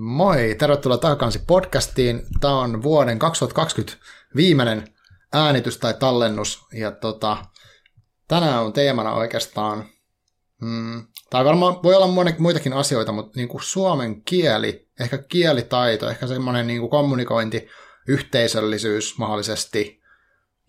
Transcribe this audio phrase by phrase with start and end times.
[0.00, 2.22] Moi, tervetuloa takaisin podcastiin.
[2.40, 4.94] Tämä on vuoden 2020 viimeinen
[5.32, 6.66] äänitys tai tallennus.
[6.72, 7.36] Ja tota,
[8.28, 9.84] tänään on teemana oikeastaan,
[10.60, 16.26] mm, tai varmaan voi olla muitakin asioita, mutta niin kuin suomen kieli, ehkä kielitaito, ehkä
[16.26, 17.68] semmoinen niin kuin kommunikointi,
[18.08, 20.00] yhteisöllisyys mahdollisesti.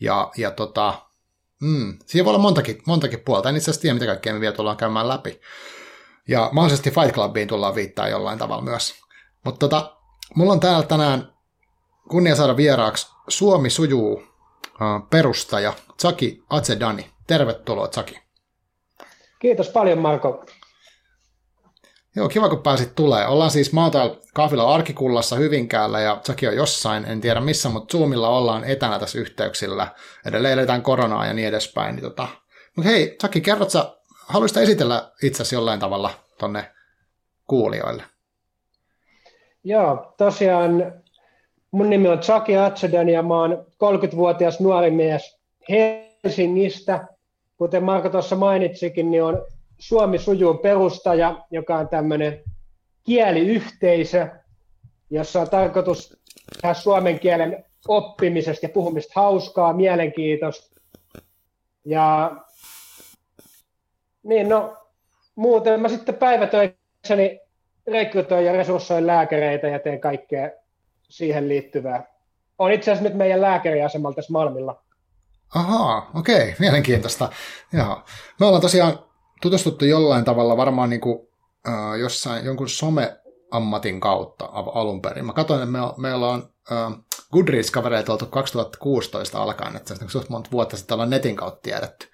[0.02, 1.02] Ja, ja tota,
[1.62, 3.50] mm, siinä voi olla montakin, montakin puolta.
[3.50, 5.42] En itse asiassa tiedä, mitä kaikkea me vielä tullaan käymään läpi.
[6.28, 9.09] Ja mahdollisesti Fight Clubiin tullaan viittaa jollain tavalla myös.
[9.50, 9.98] Mutta tota,
[10.36, 11.34] mulla on täällä tänään
[12.10, 14.24] kunnia saada vieraaksi Suomi sujuu
[15.10, 17.10] perustaja Tsaki Atsedani.
[17.28, 18.20] Tervetuloa Tsaki.
[19.40, 20.46] Kiitos paljon Marko.
[22.16, 23.28] Joo, kiva kun pääsit tulee.
[23.28, 27.70] Ollaan siis, mä oon täällä kahvilla Arkikullassa Hyvinkäällä ja Tsaki on jossain, en tiedä missä,
[27.70, 29.88] mutta Zoomilla ollaan etänä tässä yhteyksillä.
[30.26, 31.96] Edelleen eletään koronaa ja niin edespäin.
[31.96, 32.28] Niin tota.
[32.76, 33.94] Mutta hei, Tsaki, kerrot sä,
[34.28, 36.10] haluaisit esitellä itsesi jollain tavalla
[36.40, 36.72] tonne
[37.48, 38.04] kuulijoille?
[39.64, 40.94] Joo, tosiaan
[41.72, 47.08] mun nimi on Chucky Atsodan ja mä oon 30-vuotias nuori mies Helsingistä.
[47.58, 49.46] Kuten Marko tuossa mainitsikin, niin on
[49.80, 52.44] Suomi sujuun perustaja, joka on tämmöinen
[53.04, 54.28] kieliyhteisö,
[55.10, 56.18] jossa on tarkoitus
[56.62, 60.82] tehdä suomen kielen oppimisesta ja puhumista hauskaa, mielenkiintoista.
[61.86, 62.36] Ja
[64.24, 64.78] niin no,
[65.36, 67.40] muuten mä sitten päivätöissäni
[67.88, 70.50] rekrytoin ja resurssoin lääkäreitä ja teen kaikkea
[71.10, 72.06] siihen liittyvää.
[72.58, 74.84] On itse asiassa nyt meidän lääkäriasemalla tässä Malmilla.
[75.56, 77.30] Ahaa, okei, mielenkiintoista.
[77.74, 78.04] Joo.
[78.40, 79.00] Me ollaan tosiaan
[79.42, 81.28] tutustuttu jollain tavalla varmaan niin kuin,
[81.68, 85.26] äh, jossain jonkun someammatin kautta alun perin.
[85.26, 86.94] Mä katsoin, että me, meillä on äh,
[87.34, 92.08] Goodreads-kavereita oltu 2016 alkaen, että se on suht monta vuotta sitten ollaan netin kautta tiedetty.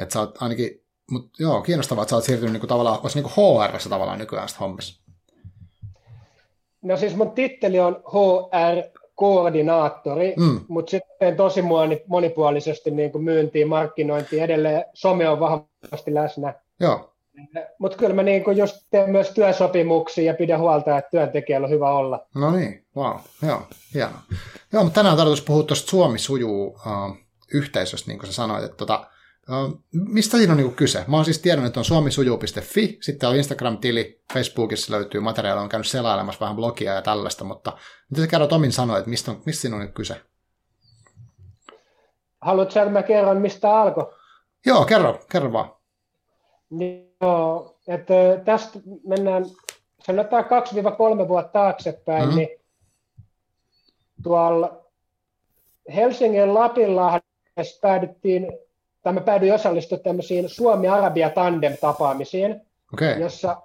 [0.00, 3.30] Että sä oot ainakin mutta joo, kiinnostavaa, että sä oot siirtynyt niinku tavallaan, olisi niinku
[3.36, 5.02] HR tavallaan nykyään sitä hommissa.
[6.82, 10.60] No siis mun titteli on HR-koordinaattori, mm.
[10.68, 11.62] mutta sitten tosi
[12.06, 16.54] monipuolisesti niin kuin myyntiin, markkinointiin, edelleen some on vahvasti läsnä.
[16.80, 17.12] Joo.
[17.78, 21.70] Mutta kyllä mä niin kuin just teen myös työsopimuksia ja pidän huolta, että työntekijällä on
[21.70, 22.26] hyvä olla.
[22.34, 23.62] No niin, wow, joo,
[23.94, 24.22] hienoa.
[24.72, 27.16] Joo, mutta tänään on tarkoitus puhua tuosta Suomi sujuu uh,
[27.54, 29.06] yhteisöstä, niin kuin sä sanoit, että tota,
[29.92, 31.04] mistä siinä on niin kyse?
[31.08, 35.86] Mä oon siis tiennyt, että on suomisuju.fi, sitten on Instagram-tili, Facebookissa löytyy materiaalia, on käynyt
[35.86, 37.72] selailemassa vähän blogia ja tällaista, mutta
[38.10, 40.20] mitä sä kerrot omin sanoit, että mistä, on, mistä siinä on nyt kyse?
[42.40, 44.12] Haluatko, että mä kerron, mistä alkoi?
[44.66, 45.70] Joo, kerro, kerro vaan.
[47.20, 48.14] Joo, että
[48.44, 49.44] tästä mennään,
[50.02, 52.36] sanotaan 2-3 vuotta taaksepäin, mm-hmm.
[52.36, 52.48] niin
[54.22, 54.86] tuolla
[55.94, 58.65] Helsingin Lapinlahdessa päädyttiin
[59.06, 62.60] tai mä päädyin osallistumaan tämmöisiin Suomi-Arabia-tandem-tapaamisiin,
[62.92, 63.20] okay.
[63.20, 63.62] jossa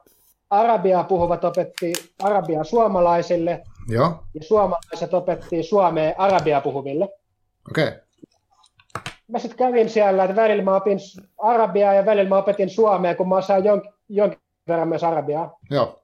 [0.50, 1.94] arabiaa puhuvat opetti
[2.24, 4.24] arabiaa suomalaisille, Joo.
[4.34, 7.10] ja suomalaiset opettiin suomea arabiaa puhuville.
[7.72, 7.92] Okay.
[9.28, 11.00] Mä sitten kävin siellä, että välillä mä opin
[11.38, 15.60] arabiaa ja välillä mä opetin suomea, kun mä osaan jonkin, jonkin verran myös arabiaa.
[15.72, 16.00] Joo.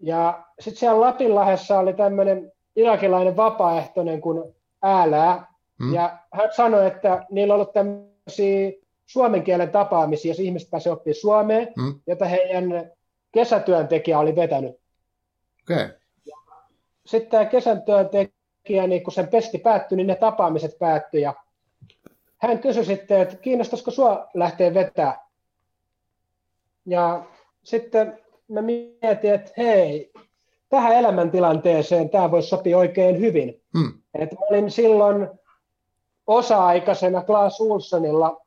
[0.00, 5.46] Ja sitten siellä Lapinlahdessa oli tämmöinen irakilainen vapaaehtoinen kuin Älää,
[5.78, 5.94] mm.
[5.94, 8.17] ja hän sanoi, että niillä on ollut tämmöinen
[9.06, 12.00] suomen kielen tapaamisia, jos ihmiset pääsevät oppimaan suomeen, mm.
[12.06, 12.90] jota heidän
[13.32, 14.76] kesätyöntekijä oli vetänyt.
[15.62, 15.88] Okay.
[17.06, 21.22] Sitten tämä kesän työntekijä, niin kun sen pesti päättyi, niin ne tapaamiset päättyi.
[21.22, 21.34] Ja
[22.38, 25.28] hän kysyi sitten, että kiinnostaisiko sinua lähteä vetää.
[26.86, 27.24] Ja
[27.64, 28.18] sitten
[28.48, 30.12] mä mietin, että hei,
[30.68, 33.62] tähän elämäntilanteeseen tämä voisi sopia oikein hyvin.
[33.74, 33.92] Mm.
[34.14, 35.28] Et mä olin silloin
[36.28, 38.40] osa-aikaisena Klaas Ulssonilla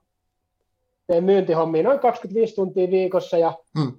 [1.08, 3.92] tein myyntihommia noin 25 tuntia viikossa ja mm.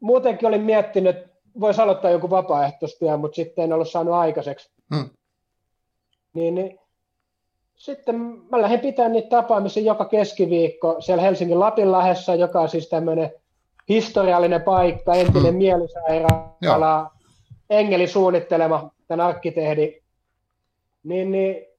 [0.00, 1.30] muutenkin olin miettinyt, että
[1.60, 4.70] voisi aloittaa joku vapaaehtoistyö, mutta sitten en ollut saanut aikaiseksi.
[4.90, 5.10] Mm.
[6.34, 6.78] Niin, niin,
[7.76, 8.14] sitten
[8.50, 13.32] mä lähdin pitämään niitä tapaamisia joka keskiviikko siellä Helsingin Lapinlahdessa, joka on siis tämmöinen
[13.88, 15.58] historiallinen paikka, entinen mm.
[15.58, 17.10] mielisairaala,
[17.70, 20.00] Engeli suunnittelema, tämän arkkitehdi.
[21.04, 21.69] Niin, niin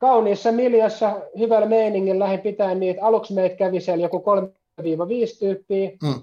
[0.00, 3.04] kauniissa miljassa, hyvällä meiningin lähdin pitää niitä.
[3.04, 4.24] Aluksi meitä kävi siellä joku
[4.80, 4.84] 3-5
[5.38, 5.90] tyyppiä.
[6.02, 6.22] Mm.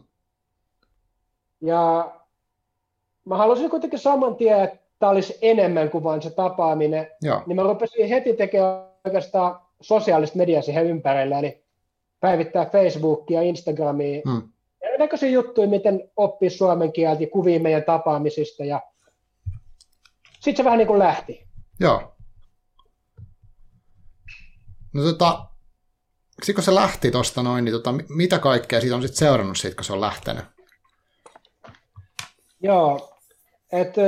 [1.62, 2.12] Ja
[3.26, 7.08] mä halusin kuitenkin saman tien, että tämä olisi enemmän kuin vain se tapaaminen.
[7.22, 7.42] Joo.
[7.46, 11.64] Niin mä rupesin heti tekemään oikeastaan sosiaalista mediaa siihen ympärille, eli
[12.20, 14.42] päivittää Facebookia, Instagramia, mm.
[14.82, 18.66] erinäköisiä juttuja, miten oppii suomen kieltä ja kuvia meidän tapaamisista.
[18.66, 18.82] Ja
[20.34, 21.44] sitten se vähän niin kuin lähti.
[21.80, 22.17] Joo.
[24.94, 25.45] No tota,
[26.44, 29.75] sitten kun se lähti tuosta noin, niin tota, mitä kaikkea siitä on sitten seurannut siitä,
[29.75, 30.45] kun se on lähtenyt?
[32.62, 33.18] Joo,
[33.72, 34.01] että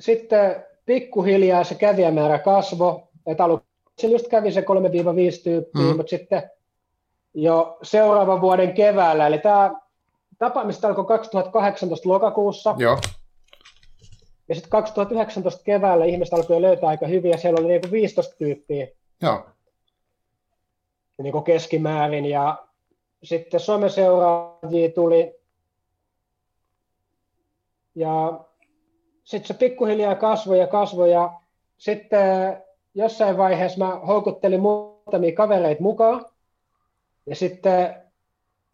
[0.00, 4.64] sitten pikkuhiljaa se kävijämäärä kasvoi, että aluksi just kävi se 3-5
[5.44, 5.96] tyyppiä, mm.
[5.96, 6.50] mutta sitten
[7.34, 9.70] jo seuraavan vuoden keväällä, eli tämä
[10.38, 12.98] tapaamista alkoi 2018 lokakuussa, Joo.
[14.50, 18.88] Ja sitten 2019 keväällä ihmiset alkoi löytää aika hyviä, siellä oli niinku 15 tyyppiä.
[19.22, 19.46] Joo.
[21.22, 22.66] niinku keskimäärin, ja
[23.22, 25.34] sitten someseuraajia tuli,
[27.94, 28.40] ja
[29.24, 31.32] sitten se pikkuhiljaa kasvoi ja kasvoi, ja
[31.78, 32.62] sitten
[32.94, 36.26] jossain vaiheessa mä houkuttelin muutamia kavereita mukaan,
[37.26, 37.94] ja sitten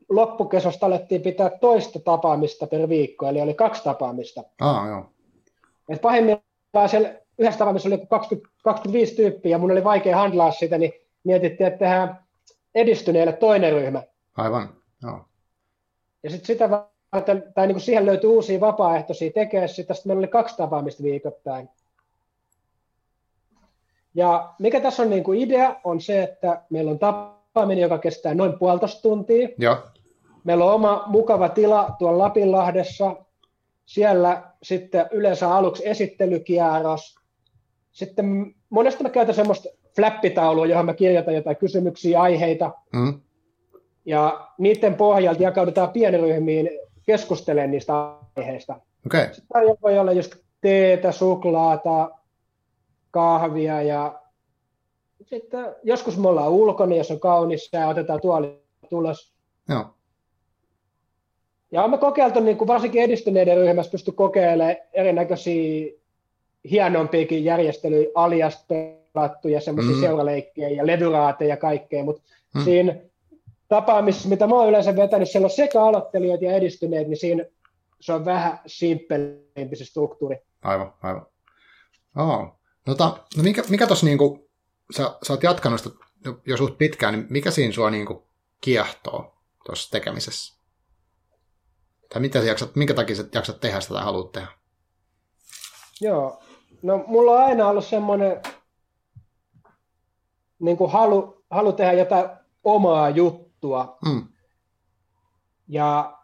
[0.08, 4.43] loppukesosta alettiin pitää toista tapaamista per viikko, eli oli kaksi tapaamista.
[4.61, 5.16] Ah, joo.
[5.88, 10.79] Et pahimmillaan siellä yhdessä tapaamisessa oli 20, 25 tyyppiä, ja mun oli vaikea handlaa sitä,
[10.79, 10.93] niin
[11.25, 12.25] mietittiin, että tehdään
[12.75, 14.03] edistyneille toinen ryhmä.
[14.37, 14.69] Aivan,
[15.03, 15.21] joo.
[16.23, 20.21] Ja sitten sitä varten, tai niin kuin siihen löytyi uusia vapaaehtoisia tekemään sitä, sitten meillä
[20.21, 21.69] oli kaksi tapaamista viikoittain.
[24.15, 28.35] Ja mikä tässä on niin kuin idea, on se, että meillä on tapaaminen, joka kestää
[28.35, 29.49] noin puolitoista tuntia.
[29.59, 29.77] Joo.
[30.44, 33.17] Meillä on oma mukava tila tuolla Lapinlahdessa.
[33.87, 37.15] Siellä sitten yleensä aluksi esittelykierros.
[37.93, 42.73] Sitten monesti mä käytän semmoista flappitaulua, johon mä kirjoitan jotain kysymyksiä, aiheita.
[42.93, 43.21] Mm.
[44.05, 46.71] Ja niiden pohjalta jakaudutaan pienryhmiin
[47.06, 47.93] keskustelemaan niistä
[48.37, 48.81] aiheista.
[49.06, 49.35] Okay.
[49.35, 52.11] Sitten voi olla just teetä, suklaata,
[53.11, 54.21] kahvia ja
[55.23, 59.32] sitten joskus me ollaan ulkona, jos on kaunis ja otetaan tuoli tulos.
[59.69, 59.95] Joo.
[61.71, 65.93] Ja olemme kokeiltu, niin kuin varsinkin edistyneiden ryhmässä pysty kokeilemaan erinäköisiä
[66.71, 70.01] hienompiakin järjestelyjä, aliasta pelattuja semmoisia mm.
[70.01, 72.23] seuraleikkejä ja levyraateja ja kaikkea, mutta
[72.55, 72.65] mm.
[72.65, 72.97] siinä
[73.69, 77.45] tapaamisessa, mitä mä oon yleensä vetänyt, siellä on sekä aloittelijat ja edistyneet, niin siinä
[78.01, 80.37] se on vähän simppelimpi se struktuuri.
[80.63, 81.27] Aivan, aivan.
[82.17, 82.57] Oh.
[82.87, 84.49] No, ta, no mikä, mikä tuossa, niinku,
[84.97, 85.97] sä, sä oot jatkanut sitä
[86.47, 88.27] jo suht pitkään, niin mikä siinä sua niinku
[88.61, 89.35] kiehtoo
[89.67, 90.56] tuossa tekemisessä?
[92.17, 94.49] Tai mitä sä jaksat, minkä takia sä jaksat tehdä sitä tai haluat tehdä?
[96.01, 96.41] Joo,
[96.83, 98.43] no mulla on aina ollut semmoinen
[100.59, 102.29] niin kuin halu, halu tehdä jotain
[102.65, 103.99] omaa juttua.
[104.05, 104.29] Mm.
[105.69, 106.19] Ja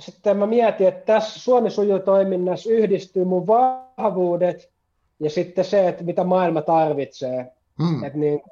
[0.00, 1.68] sitten mä mietin, että tässä Suomi
[2.04, 4.72] toiminnassa yhdistyy mun vahvuudet
[5.20, 7.52] ja sitten se, että mitä maailma tarvitsee.
[7.78, 8.04] Mm.
[8.04, 8.42] Et niin,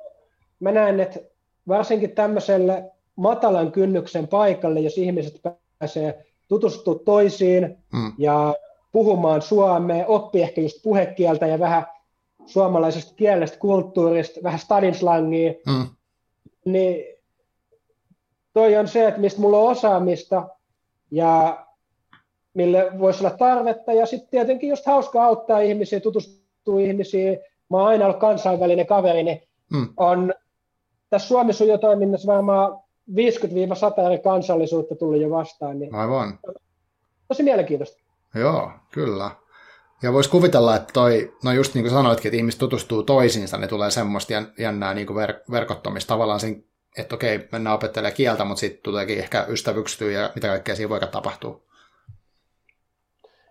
[0.61, 1.20] mä näen, että
[1.69, 5.40] varsinkin tämmöiselle matalan kynnyksen paikalle, jos ihmiset
[5.79, 8.12] pääsee tutustua toisiin Mm.
[8.18, 8.54] ja
[8.92, 11.86] puhumaan suomea, oppii ehkä just puhekieltä ja vähän
[12.46, 15.86] suomalaisesta kielestä, kulttuurista, vähän stadinslangia, Mm.
[16.64, 17.04] niin
[18.52, 20.48] toi on se, että mistä mulla on osaamista
[21.10, 21.64] ja
[22.54, 23.92] mille voisi olla tarvetta.
[23.92, 27.38] Ja sitten tietenkin just hauska auttaa ihmisiä, tutustua ihmisiin.
[27.70, 29.42] Mä oon aina ollut kansainvälinen kaveri, niin
[29.72, 29.88] Mm.
[29.96, 30.34] on
[31.10, 32.78] tässä Suomi toiminnassa varmaan
[33.10, 36.38] 50-100 eri kansallisuutta tullut jo vastaan, niin Aivan.
[37.28, 37.99] tosi mielenkiintoista.
[38.34, 39.31] Joo, kyllä.
[40.02, 43.66] Ja voisi kuvitella, että toi, no just niin kuin sanoitkin, että ihmiset tutustuu toisiinsa, ne
[43.69, 46.08] tulee semmoista jän- jännää niin kuin ver- verkottomista.
[46.08, 46.60] Tavallaan siinä,
[46.99, 51.00] että okei, mennään opettelemaan kieltä, mutta sitten tuleekin ehkä ystävyksytyä ja mitä kaikkea siinä voi
[51.00, 51.61] tapahtua.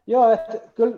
[0.08, 0.98] Joo, että kyllä,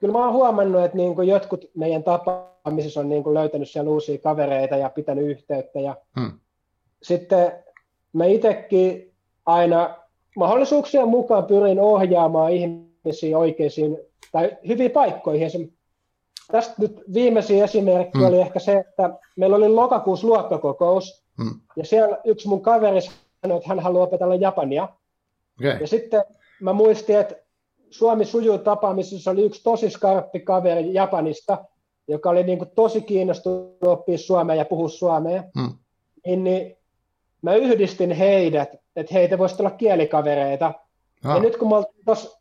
[0.00, 3.90] kyllä mä oon huomannut, että niin kuin jotkut meidän tapaamisissa on niin kuin löytänyt siellä
[3.90, 5.80] uusia kavereita ja pitänyt yhteyttä.
[5.80, 6.32] Ja Hmm.
[7.02, 7.52] sitten
[8.12, 9.14] mä itsekin
[9.46, 9.96] aina
[10.36, 13.98] mahdollisuuksien mukaan pyrin ohjaamaan ihmisiä oikeisiin
[14.32, 15.72] tai hyviin paikkoihin.
[16.52, 18.26] Tästä nyt viimeisin esimerkki Hmm.
[18.28, 21.60] oli ehkä se, että meillä oli lokakuussa luokkakokous Hmm.
[21.76, 24.88] ja siellä yksi mun kaveri sanoi, että hän haluaa opetella japania.
[25.60, 26.24] Okei, Ja sitten
[26.60, 27.36] mä muistin, että
[27.90, 31.64] Suomi sujuu tapaamisessa oli yksi tosi skarppi kaveri Japanista,
[32.08, 35.42] joka oli niin kuin tosi kiinnostunut oppia suomea ja puhua suomea.
[35.60, 35.72] Hmm.
[36.26, 36.75] Niin, niin
[37.50, 40.74] mä yhdistin heidät, että heitä voisi olla kielikavereita.
[41.24, 42.40] Ah, Ja nyt kun mä oltiin tossa,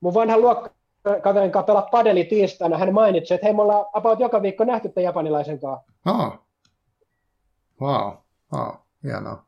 [0.00, 4.42] mun vanhan luokkakaverin kanssa pelaa padeli tiistaina, hän mainitsi, että hei, me ollaan about joka
[4.42, 5.92] viikko nähty tämän japanilaisen kanssa.
[6.04, 6.38] ah.
[7.80, 8.12] Wow,
[8.52, 9.44] wow, hienoa.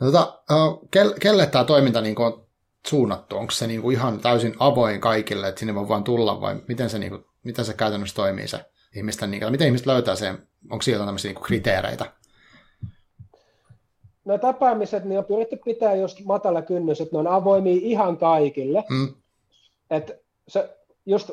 [0.00, 2.46] No, tota, uh, kelle, kelle tämä toiminta niin on
[2.86, 3.36] suunnattu?
[3.36, 6.90] Onko se niin kuin ihan täysin avoin kaikille, että sinne voi vaan tulla vai miten
[6.90, 8.64] se, niin kuin, miten se käytännössä toimii se
[8.96, 12.12] ihmisten, niin, miten ihmiset löytää sen, onko siellä tämmöisiä niin kuin kriteereitä?
[14.28, 18.84] No tapaamiset, niin on pyritty pitää just matala kynnys, että ne on avoimia ihan kaikille.
[18.90, 19.14] Mm,
[19.90, 20.14] että
[20.48, 20.70] se
[21.06, 21.30] just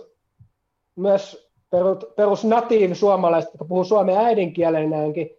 [0.96, 1.50] myös
[2.16, 5.30] perus, natiivi suomalaiset, jotka puhuu suomen äidinkielenäänkin,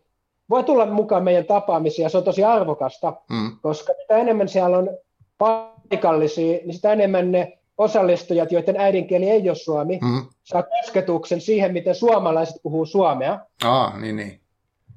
[0.50, 4.78] voi tulla mukaan meidän tapaamisiin ja se on tosi arvokasta, mm, koska mitä enemmän siellä
[4.78, 4.90] on
[5.38, 10.26] paikallisia, niin sitä enemmän ne osallistujat, joiden äidinkieli ei ole suomi, Mm.
[10.44, 13.38] saa kosketuksen siihen, miten suomalaiset puhuu suomea.
[13.64, 14.40] Aa, niin, niin.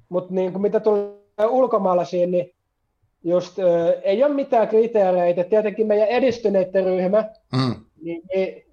[0.09, 2.55] Mutta niin mitä tulee ulkomaalaisiin, niin
[3.23, 5.43] just ö, ei ole mitään kriteereitä.
[5.43, 7.75] Tietenkin meidän edistyneiden ryhmä, Mm.
[8.01, 8.65] niin, niin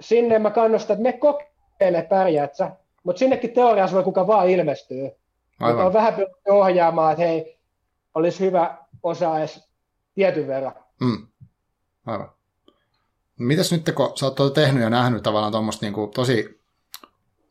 [0.00, 2.70] sinne mä kannustan, että me kokeile pärjäät sä.
[3.04, 5.02] Mutta sinnekin teoriassa voi kuka vaan ilmestyy.
[5.02, 5.86] Mutta Aivan.
[5.86, 7.58] on vähän pyritty ohjaamaan, että hei,
[8.14, 9.68] olisi hyvä osaa edes
[10.14, 10.74] tietyn verran.
[11.00, 11.26] Mm.
[12.06, 12.30] Aivan.
[13.38, 16.60] Mitäs nyt, kun sä oot tehnyt ja nähnyt tavallaan tuommoista niinku tosi,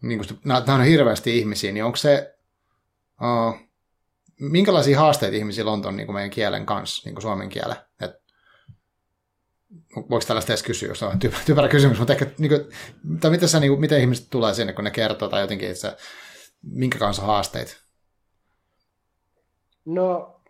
[0.02, 2.36] niin kuin nämä on hirveästi ihmisiä, niin onko se,
[3.22, 3.65] uh,
[4.40, 7.78] minkälaisia haasteita ihmisillä on ton niin meidän kielen kanssa, niin kuin suomen kielen?
[8.02, 8.12] Et,
[9.96, 12.62] voiko tällaista edes kysyä, jos on typerä, typerä kysymys, mutta ehkä, niin kuin,
[13.20, 15.82] tai miten, sä, niin kuin, miten ihmiset tulee sinne, kun ne kertoo, tai jotenkin, että
[15.82, 15.98] se,
[16.62, 17.74] minkä kanssa on haasteita?
[19.86, 20.42] No,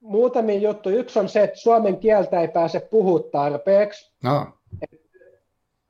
[0.00, 0.88] muutamia juttu.
[0.88, 4.12] Yksi on se, että suomen kieltä ei pääse puhua tarpeeksi.
[4.22, 4.46] No,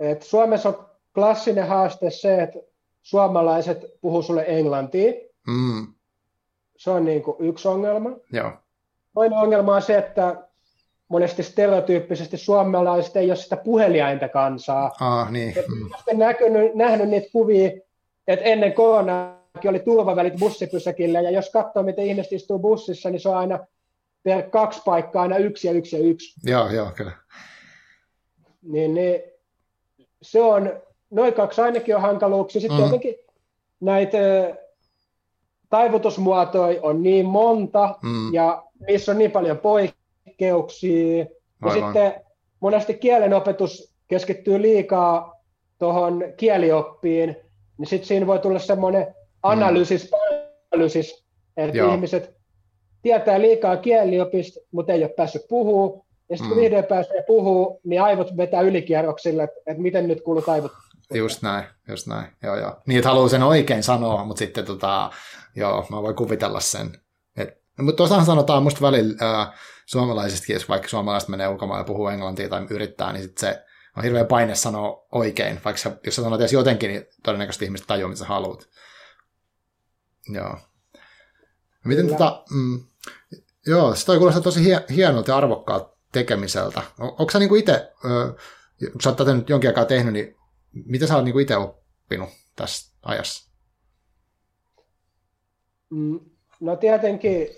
[0.00, 2.58] Et Suomessa on klassinen haaste se, että
[3.02, 5.12] suomalaiset puhuu sulle englantia.
[5.46, 5.93] mm,
[6.76, 8.10] Se on niin kuin yksi ongelma.
[8.32, 8.52] joo,
[9.14, 10.48] Toinen ongelma on se, että
[11.08, 14.92] monesti stereotyyppisesti suomalaiset ei ole sitä puheliainta kansaa.
[15.00, 17.70] ah, niin, mm, Olen näkynyt, nähnyt niitä kuvia,
[18.28, 23.28] että ennen koronaakin oli turvavälit bussipysäkillä, ja jos katsoo, miten ihmiset istuu bussissa, niin se
[23.28, 23.58] on aina
[24.22, 26.40] per kaksi paikkaa aina yksi ja yksi ja yksi.
[26.44, 27.12] joo, joo, kyllä,
[28.62, 29.22] Niin, niin
[30.22, 32.60] se on, noin kaksi ainakin on hankaluuksia.
[32.60, 32.84] Sitten mm.
[32.84, 33.14] jotenkin
[33.80, 34.18] näitä
[35.74, 41.18] taivutusmuotoja on niin monta, mm, ja niissä on niin paljon poikkeuksia.
[41.18, 41.26] Ja
[41.62, 41.92] Aivan.
[41.92, 42.12] sitten
[42.60, 45.40] monesti kielenopetus keskittyy liikaa
[45.78, 47.36] tuohon kielioppiin,
[47.78, 50.10] niin sitten siinä voi tulla semmoinen analyysis,
[50.72, 51.24] analyysis,
[51.56, 51.92] että Joo.
[51.94, 52.34] ihmiset
[53.02, 56.04] tietää liikaa kieliopista, mutta ei ole päässyt puhua.
[56.30, 56.62] Ja sitten kun Mm.
[56.62, 60.72] vihdoin pääsee puhua, niin aivot vetää ylikierroksille, että, että miten nyt kuuluu taivut.
[61.14, 62.36] Just näin, just näin.
[62.42, 62.82] Joo, joo.
[62.86, 65.10] Niin, että haluaa sen oikein sanoa, mutta sitten tota,
[65.56, 67.00] joo, mä voin kuvitella sen.
[67.36, 69.52] Et, no, mutta tuossahan sanotaan musta välillä ää,
[69.86, 73.64] suomalaisestakin, jos vaikka suomalaiset menee ulkomaille ja puhuu englantia tai yrittää, niin sit se
[73.96, 75.60] on hirveä paine sanoa oikein.
[75.64, 78.68] Vaikka sä, jos sä sanot edes jotenkin, niin todennäköisesti ihmiset tajuaa, mitä sä haluat.
[80.28, 80.58] Joo.
[81.84, 82.18] Miten Kyllä.
[82.18, 82.84] tota, mm,
[83.66, 86.82] joo, se toi kuulostaa tosi hie- hienolta ja arvokkaalta tekemiseltä.
[87.00, 87.92] O- Onko sä niinku itse,
[88.92, 90.36] kun sä oot tätä nyt jonkin aikaa tehnyt, niin
[90.86, 93.50] mitä sä oot niinku itse oppinut tässä ajassa?
[95.90, 96.20] Mm,
[96.60, 97.48] No tietenkin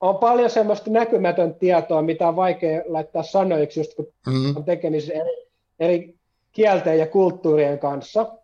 [0.00, 5.14] on paljon semmoista näkymätöntä tietoa, mitä on vaikea laittaa sanoiksi, just kun Mm, on tekemisissä
[5.14, 5.46] eri,
[5.80, 6.18] eri
[6.52, 8.34] kielten ja kulttuurien kanssa.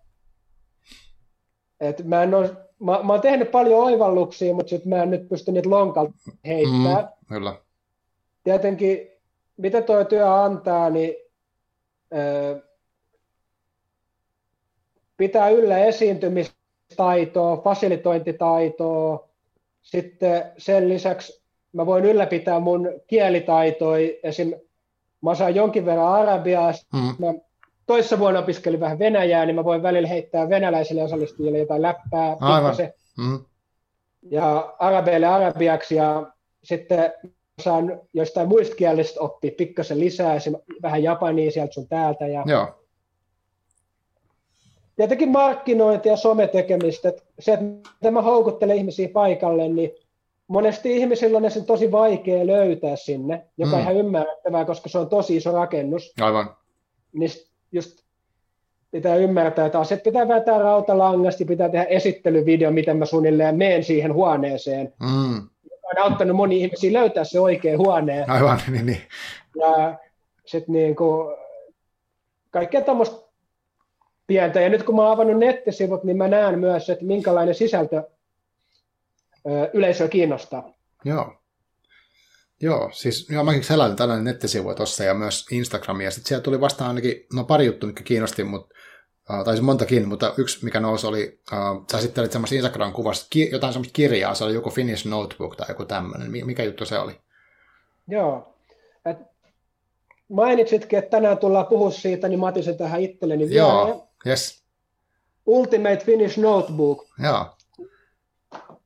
[1.80, 5.28] Et mä, en ole, mä, mä oon tehnyt paljon oivalluksia, mutta sit mä en nyt
[5.28, 6.12] pysty niitä lonkalta
[6.46, 7.04] heittämään.
[7.04, 7.54] mm, kyllä.
[8.44, 9.08] Tietenkin,
[9.56, 11.14] mitä tuo työ antaa, niin
[12.14, 12.62] ö,
[15.16, 19.28] pitää yllä esiintymistaitoa, fasilitointitaitoa.
[19.82, 21.42] Sitten sen lisäksi
[21.72, 24.10] mä voin ylläpitää mun kielitaitoja.
[24.22, 24.52] Esim.
[25.20, 27.34] mä osaan jonkin verran arabiaa, Mm, mä
[27.86, 32.74] toissa vuonna opiskelin vähän venäjää, niin mä voin välillä heittää venäläisille osallistujille jotain läppää, Aivan.
[33.18, 33.38] mm,
[34.30, 36.26] ja arabeille arabiaksi, ja
[36.64, 37.12] sitten
[37.62, 40.54] saan jostain muista kielistä oppia pikkasen lisää, esim.
[40.82, 42.85] vähän japania sieltä sun täältä, ja joo,
[44.96, 49.90] tietenkin markkinointi ja sometekemistä, että se, että mä houkuttelen ihmisiä paikalle, niin
[50.48, 51.64] monesti ihmisillä on esim.
[51.64, 53.82] tosi vaikea löytää sinne, joka on Mm.
[53.82, 56.56] ihan ymmärrettävää, koska se on tosi iso rakennus, aivan.
[57.12, 57.30] niin
[57.72, 57.98] just
[58.90, 64.14] pitää ymmärtää, että asiat pitää vetää rautalangasti, pitää tehdä esittelyvideo, miten mä suunnilleen meen siihen
[64.14, 64.92] huoneeseen.
[65.00, 65.36] Mm,
[65.82, 68.24] On auttanut moni ihmisiä löytää se oikea huone.
[68.28, 69.00] aivan, niin, niin.
[69.60, 69.98] Ja
[70.46, 71.36] sitten niin kuin,
[72.50, 73.25] kaikkea tämmöistä
[74.26, 74.60] pientä.
[74.60, 78.02] Ja nyt kun mä oon avannut nettisivut, niin mä näen myös, että minkälainen sisältö
[79.72, 80.74] yleisöä kiinnostaa.
[81.04, 81.34] Joo.
[82.60, 86.10] Joo, siis joo, mäkin selailin tällainen nettisivu tuossa ja myös Instagramia.
[86.10, 88.74] Sitten siellä tuli vastaan ainakin, no pari juttu, mikä kiinnosti, mutta
[89.30, 93.48] uh, tai siis montakin, mutta yksi mikä nousi oli, uh, sä esittelit semmoista Instagram-kuvasta, ki-
[93.52, 96.30] jotain semmoista kirjaa, se oli joku Finnish Notebook tai joku tämmöinen.
[96.30, 97.20] Mi- mikä juttu se oli?
[98.08, 98.54] Joo.
[99.04, 99.18] Et
[100.28, 103.68] mainitsitkin, että tänään tullaan puhua siitä, niin mä otin sen tähän itselleni vielä.
[103.68, 104.62] Joo, yes,
[105.46, 107.06] Ultimate Finnish Notebook.
[107.22, 107.46] joo,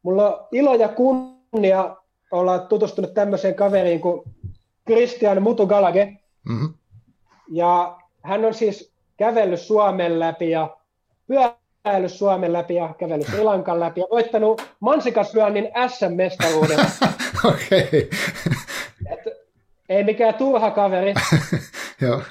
[0.03, 1.97] Mulla on ilo ja kunnia
[2.31, 4.23] olla tutustunut tämmöiseen kaveriin kuin
[4.91, 6.17] Christian Mutugalage.
[6.49, 6.75] mm-hmm.
[7.53, 10.77] Ja hän on siis kävellyt Suomen läpi ja
[11.27, 16.79] pyöräillyt Suomen läpi ja kävellyt Sri Lankan läpi ja voittanut mansikaslyönnin SM-mestaruuden.
[17.51, 18.11] okei,
[19.13, 19.21] Et
[19.89, 21.15] ei mikään turha kaveri.
[22.01, 22.23] joo,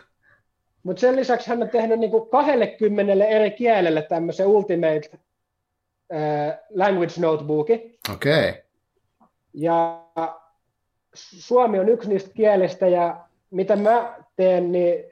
[0.84, 5.10] Mutta sen lisäksi hän on tehnyt niin kuin 20 eri kielelle tämmöisen Ultimate
[6.14, 7.98] äh, Language Notebookin.
[8.14, 8.50] Okei.
[8.50, 8.62] Okay.
[9.54, 10.06] Ja
[11.14, 15.04] suomi on yksi niistä kielistä ja mitä mä teen, niin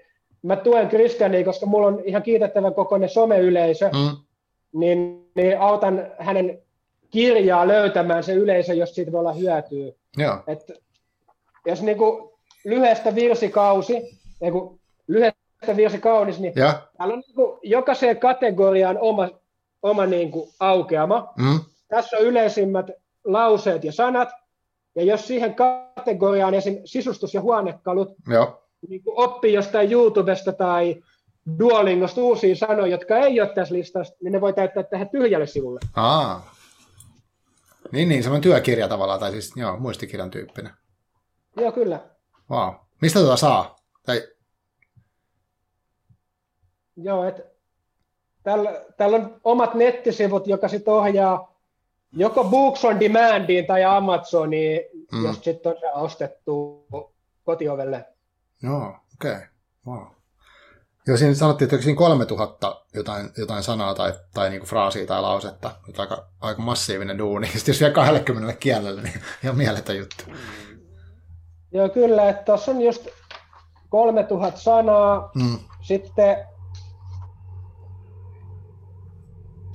[0.41, 4.17] mä tuen Kristiania, koska mulla on ihan kiitettävän kokoinen someyleisö, mm.
[4.73, 6.61] niin, niin autan hänen
[7.09, 9.91] kirjaa löytämään se yleisö, jos siitä voi olla hyötyä.
[10.17, 10.39] Joo.
[10.47, 10.71] Et
[11.65, 15.36] jos niinku lyhyestä virsikausi, niinku lyhyestä
[15.75, 16.87] virsikaunis, niin ja.
[16.97, 19.29] täällä on niinku jokaiseen kategoriaan oma,
[19.81, 21.33] oma niinku aukeama.
[21.37, 21.59] Mm.
[21.87, 22.85] Tässä on yleisimmät
[23.25, 24.29] lauseet ja sanat,
[24.95, 26.77] ja jos siihen kategoriaan esim.
[26.85, 28.63] sisustus- ja huonekalut Joo.
[28.89, 30.95] Niin oppii jostain YouTubesta tai
[31.59, 35.79] Duolingosta uusia sanoja, jotka ei ole tässä listassa, niin ne voi täyttää tähän tyhjälle sivulle.
[35.95, 36.51] Aa.
[37.91, 40.71] Niin, niin, semmoinen työkirja tavallaan, tai siis joo, muistikirjan tyyppinen.
[41.57, 41.99] Joo, kyllä.
[42.51, 42.73] Wow.
[43.01, 43.75] Mistä tuota saa?
[44.05, 44.27] Tai...
[46.97, 47.43] Joo, että
[48.43, 51.57] täällä, täällä on omat nettisivut, joka sitten ohjaa
[52.11, 54.79] joko Books on Demandiin tai Amazoniin,
[55.11, 55.25] mm.
[55.25, 56.85] jos sitten on ostettu
[57.43, 58.05] kotiovelle.
[58.63, 59.31] Joo, okei.
[59.31, 59.47] Okay.
[59.87, 60.03] Wow.
[61.07, 65.71] Joo, siinä sanottiin, että siinä 3000 jotain, jotain sanaa tai, tai niinku fraasia tai lausetta,
[65.89, 67.47] että aika, aika massiivinen duuni.
[67.55, 70.23] Sitten jos vielä 20 kielellä, niin ihan mieletön juttu.
[71.71, 73.07] Joo, kyllä, että tuossa on just
[73.89, 75.59] 3000 sanaa, mm.
[75.81, 76.37] sitten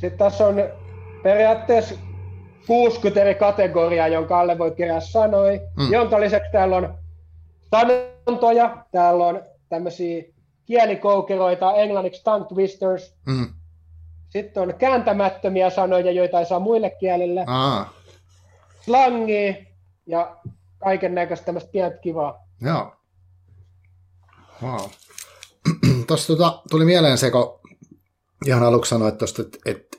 [0.03, 0.57] sitten tässä on
[1.23, 1.95] periaatteessa
[2.67, 5.93] 60 eri kategoriaa, jonka alle voi kerätä sanoja, mm.
[5.93, 6.95] jonka lisäksi täällä on
[7.71, 10.23] sanontoja, täällä on tämmöisiä
[10.65, 13.49] kielikoukeroita, englanniksi tongue twisters, mm.
[14.29, 17.93] sitten on kääntämättömiä sanoja, joita ei saa muille kielille, Aa.
[18.81, 19.55] slangia
[20.07, 20.37] ja
[20.79, 22.47] kaiken näköistä tämmöistä pientä kivaa.
[22.61, 22.97] Joo.
[24.63, 24.91] Wow.
[26.07, 27.61] Tuossa tota, tuli mieleen se, kun
[28.47, 29.92] ihan aluksi sanoit tuosta, että, että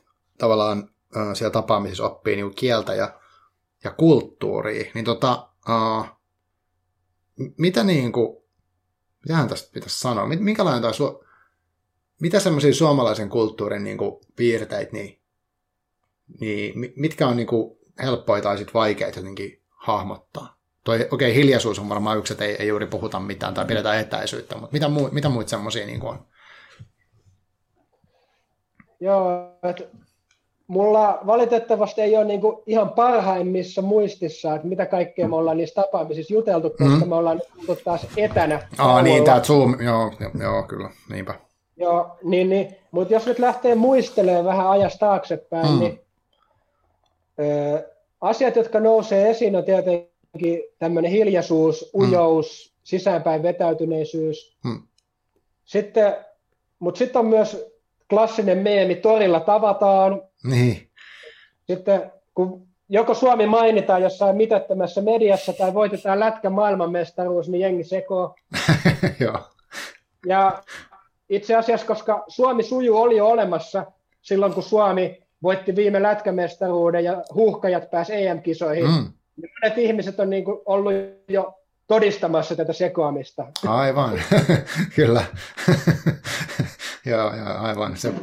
[0.44, 3.20] tavallaan äh, siellä tapaamisessa oppii niin kieltä ja,
[3.84, 6.12] ja kulttuuria, niin tota, äh,
[7.58, 8.44] mitä niin kuin,
[9.26, 11.00] mitähän tästä pitäisi sanoa, minkälainen taas,
[12.22, 15.22] mitä semmoisia suomalaisen kulttuurin niin kuin, piirteitä, niin,
[16.42, 20.58] niin mitkä on niin kuin, helppoja tai sitten vaikeita jotenkin hahmottaa?
[20.88, 24.58] Okei, okay, hiljaisuus on varmaan yksi, että ei, ei juuri puhuta mitään tai pidetään etäisyyttä,
[24.58, 26.28] mutta mitä, muu, mitä muita semmoisia niin on?
[29.00, 29.84] Joo, että
[30.68, 36.34] mulla valitettavasti ei ole niinku ihan parhaimmissa muistissa, että mitä kaikkea me ollaan niissä tapaamisissa
[36.34, 37.10] juteltu, koska mm.
[37.10, 38.68] me ollaan nyt taas etänä.
[38.78, 41.34] Aa, niin, tämä Zoom, joo, joo, kyllä, niinpä.
[41.78, 42.76] Joo, niin, niin.
[42.92, 45.80] mutta jos nyt lähtee muistelemaan vähän ajasta taaksepäin, mm.
[45.80, 46.02] niin
[47.40, 47.90] ö,
[48.22, 52.02] asiat, jotka nousee esiin, on tietenkin tämmöinen hiljaisuus, mm.
[52.02, 52.80] ujous, mm.
[52.84, 54.58] sisäänpäin vetäytyneisyys.
[54.64, 54.82] Mm.
[55.66, 56.16] Sitten,
[56.80, 57.73] mutta sitten on myös
[58.14, 60.90] klassinen meemi, torilla tavataan, niin.
[61.68, 68.36] Sitten kun joko Suomi mainitaan jossain mitättömässä mediassa tai voitetaan lätkä maailmanmestaruus, niin jengi sekoo.
[69.20, 69.40] Joo.
[70.26, 70.64] Ja
[71.30, 73.86] itse asiassa, koska Suomi suju oli jo olemassa
[74.22, 79.14] silloin, kun Suomi voitti viime lätkämestaruuden ja huuhkajat pääsi EM-kisoihin, mm.
[79.42, 80.94] niin monet ihmiset on niin kuin ollut
[81.28, 81.54] jo
[81.88, 83.46] todistamassa tätä sekoamista.
[83.68, 84.22] Aivan,
[84.96, 85.26] kyllä.
[87.06, 87.98] joo, joo, aivan.
[87.98, 88.14] Se,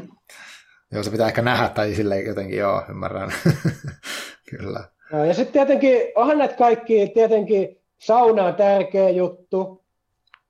[0.92, 3.32] Joo, se pitää ehkä nähdä tai silleen jotenkin, joo, ymmärrän.
[4.50, 4.84] Kyllä.
[5.12, 9.84] No, ja sitten tietenkin, onhan näitä kaikki, tietenkin sauna on tärkeä juttu.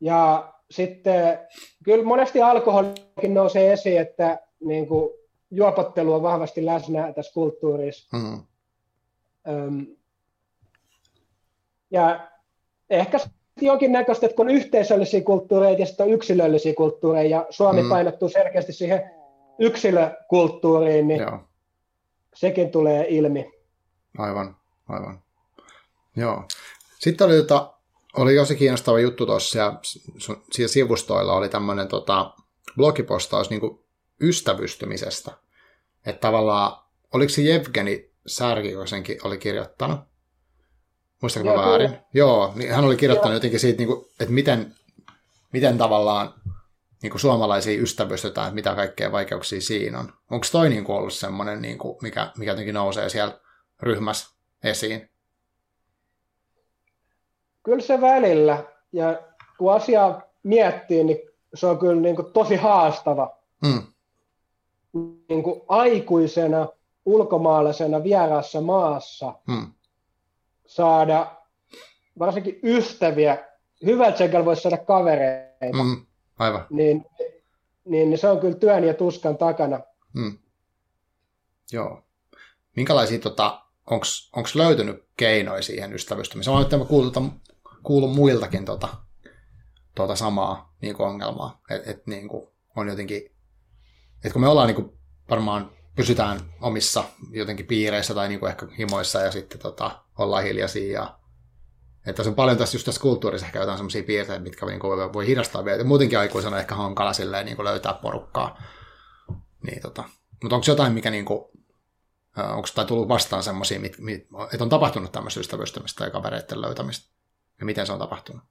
[0.01, 1.39] Ja sitten
[1.85, 5.11] kyllä monesti alkoholikin nousee esiin, että niin kuin,
[5.51, 8.17] juopottelu on vahvasti läsnä tässä kulttuurissa.
[8.17, 8.43] Mm.
[9.49, 9.87] Öm,
[11.91, 12.29] ja
[12.91, 13.19] ehkä
[13.67, 17.89] jonkinnäköistä, että kun yhteisöllisiä kulttuureja ja sitten on yksilöllisiä kulttuureja, ja Suomi mm.
[17.89, 19.11] painottuu selkeästi siihen
[19.59, 21.39] yksilökulttuuriin, niin Joo.
[22.35, 23.53] sekin tulee ilmi.
[24.19, 24.57] Aivan,
[24.89, 25.23] aivan.
[26.17, 26.45] Joo.
[26.99, 27.75] Sitten oli, tota,
[28.17, 29.79] oli josi kiinnostava juttu tuossa, ja
[30.53, 32.35] siellä sivustoilla oli tämmöinen tota,
[32.77, 33.79] blogipostaus niin kuin
[34.21, 35.33] ystävystymisestä.
[36.07, 40.10] Että tavallaan, oliko se Jevgeni Särki, joka senkin oli kirjoittanut?
[41.23, 41.89] Muistatko Joo, väärin?
[41.89, 42.03] Kyllä.
[42.15, 43.37] Joo, niin hän oli kirjoittanut Joo.
[43.37, 44.75] jotenkin siitä, niin kuin, että miten,
[45.53, 46.35] miten tavallaan
[47.03, 50.13] niin kuin suomalaisia ystävystytään, että mitä kaikkea vaikeuksia siinä on.
[50.31, 53.41] Onko toi niin kuin ollut semmoinen, niin kuin, mikä, mikä jotenkin nousee siellä
[53.83, 55.11] ryhmässä esiin?
[57.63, 58.65] Kyllä se välillä.
[58.93, 59.23] Ja
[59.59, 61.19] kun asiaa miettii, niin
[61.55, 63.37] se on kyllä niin kuin tosi haastava.
[63.63, 63.83] Mm.
[65.29, 66.69] Niin kuin aikuisena,
[67.05, 69.73] ulkomaalaisena, vieraassa maassa mm.
[70.71, 71.37] Saada
[72.19, 73.39] varsinkin ystäviä.
[73.87, 75.85] Hyvä, että voisi saada kavereita.
[75.85, 76.07] Mm
[76.39, 76.67] Aivan.
[76.71, 77.05] Niin
[77.85, 79.81] niin se on kyllä työn ja tuskan takana.
[80.13, 80.39] Mm.
[81.73, 82.03] Joo.
[82.77, 86.55] Minkälaisia, tota, onko löytynyt keinoja siihen ystävystymiseen?
[86.55, 87.29] Mä olen kuullut, tota,
[87.83, 88.89] kuullut muiltakin tota,
[89.95, 93.23] tota samaa niin kuin ongelmaa, että et, niin kuin on jotenkin,
[94.17, 94.93] että kun me ollaan niin kuin,
[95.31, 100.93] varmaan pysytään omissa jotenkin piireissä tai niin kuin ehkä himoissa ja sitten tota, ollaan hiljaisia
[100.93, 101.21] ja
[102.07, 105.13] että se on paljon tässä just tässä kulttuurissa ehkä jotain sellaisia piirteitä, mitkä niin kuin
[105.13, 105.85] voi hidastaa vielä.
[105.85, 108.63] Muutenkin aikuisena ehkä hankala silleen, niin kuin löytää porukkaa.
[109.63, 110.05] Niin, tota.
[110.43, 111.45] Mutta onko jotain, mikä niin kuin,
[112.37, 113.81] onko tai tullut vastaan semmoisia,
[114.53, 117.15] että on tapahtunut tämmöistä ystävystymistä tai kavereiden löytämistä?
[117.61, 118.43] Ja miten se on tapahtunut?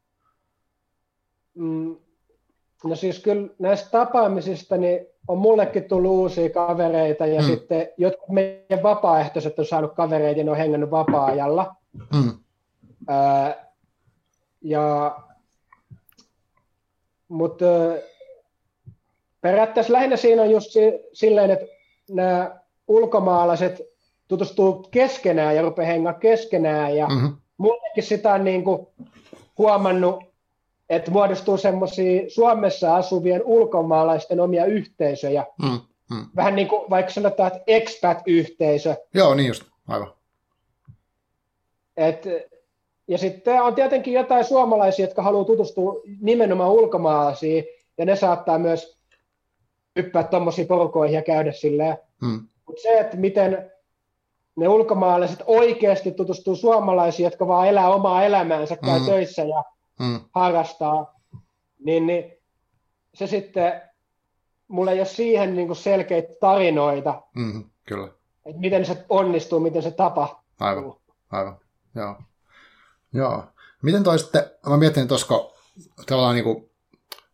[1.53, 1.97] Mm,
[2.83, 7.47] no siis kyllä näistä tapaamisista niin on mullekin tullut uusia kavereita ja mm.
[7.47, 11.75] sitten jotkut meidän vapaaehtoiset on saanut kavereita ja ne on hengännyt vapaa-ajalla.
[12.13, 12.31] Mm.
[13.09, 13.53] Öö,
[14.61, 15.17] ja,
[17.27, 17.65] mutta
[19.41, 20.69] periaatteessa lähinnä siinä on just
[21.13, 21.65] silleen, että
[22.09, 23.81] nämä ulkomaalaiset
[24.27, 27.35] tutustuu keskenään ja rupeaa hengaa keskenään ja mm-hmm.
[27.57, 28.87] mullekin sitä on niin kuin
[29.57, 30.23] huomannut,
[30.89, 35.45] että muodostuu semmoisia Suomessa asuvien ulkomaalaisten omia yhteisöjä.
[35.62, 35.80] Mm,
[36.12, 36.25] mm.
[36.36, 38.95] Vähän niin kuin vaikka sanotaan, että expat-yhteisö.
[39.13, 40.13] Joo, niin just, aivan.
[41.97, 42.25] Et,
[43.08, 47.65] ja sitten on tietenkin jotain suomalaisia, jotka haluaa tutustua nimenomaan ulkomaalaisiin,
[47.97, 48.99] ja ne saattaa myös
[49.95, 51.97] hyppää tuommoisiin porukoihin ja käydä silleen.
[52.21, 52.47] Mm.
[52.65, 53.71] Mutta se, että miten
[54.56, 59.06] ne ulkomaalaiset oikeasti tutustuu suomalaisiin, jotka vaan elää omaa elämäänsä, käy mm.
[59.06, 59.63] töissä ja
[59.99, 60.19] mm.
[60.35, 61.19] harrastaa,
[61.79, 62.23] niin, niin
[63.13, 63.81] se sitten,
[64.67, 68.07] mulla ei ole siihen niin selkeitä tarinoita, mm, kyllä.
[68.45, 70.43] että miten se onnistuu, miten se tapahtuu.
[70.59, 70.93] Aivan,
[71.31, 71.57] aivan,
[71.95, 72.15] joo.
[73.13, 73.43] joo.
[73.81, 75.57] Miten toi sitten, mä mietin, että olisiko
[76.05, 76.69] tavallaan niin kuin,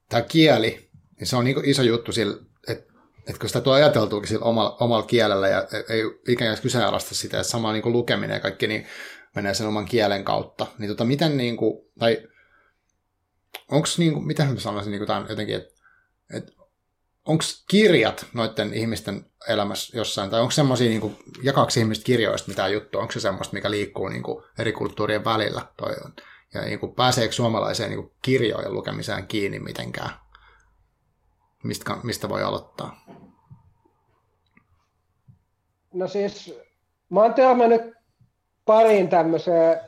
[0.10, 4.30] tämä kieli, niin se on niin iso juttu sillä, että, että kun sitä tuo ajateltuukin
[4.30, 8.34] sillä omalla, omalla kielellä ja ei ikään kuin kyseenalaista sitä, että sama niin kuin lukeminen
[8.34, 8.86] ja kaikki, niin
[9.36, 10.68] menee sen oman kielen kautta.
[10.78, 12.28] Niin tota, miten niin kuin, tai
[13.72, 15.74] onko niin kuin, mitä mä sanoisin niin kuin jotenkin, että
[16.34, 16.52] et,
[17.26, 23.02] onko kirjat noiden ihmisten elämässä jossain, tai onko semmoisia, niin jakaako ihmiset kirjoista mitään juttua,
[23.02, 26.14] onko se semmoista, mikä liikkuu niin kuin eri kulttuurien välillä, toi on.
[26.54, 30.10] ja niin kuin, pääseekö suomalaiseen niin kuin kirjojen lukemiseen kiinni mitenkään,
[31.64, 33.06] mistä, mistä voi aloittaa?
[35.94, 36.54] No siis,
[37.10, 37.82] mä oon törmännyt
[38.66, 39.80] pariin tämmöiseen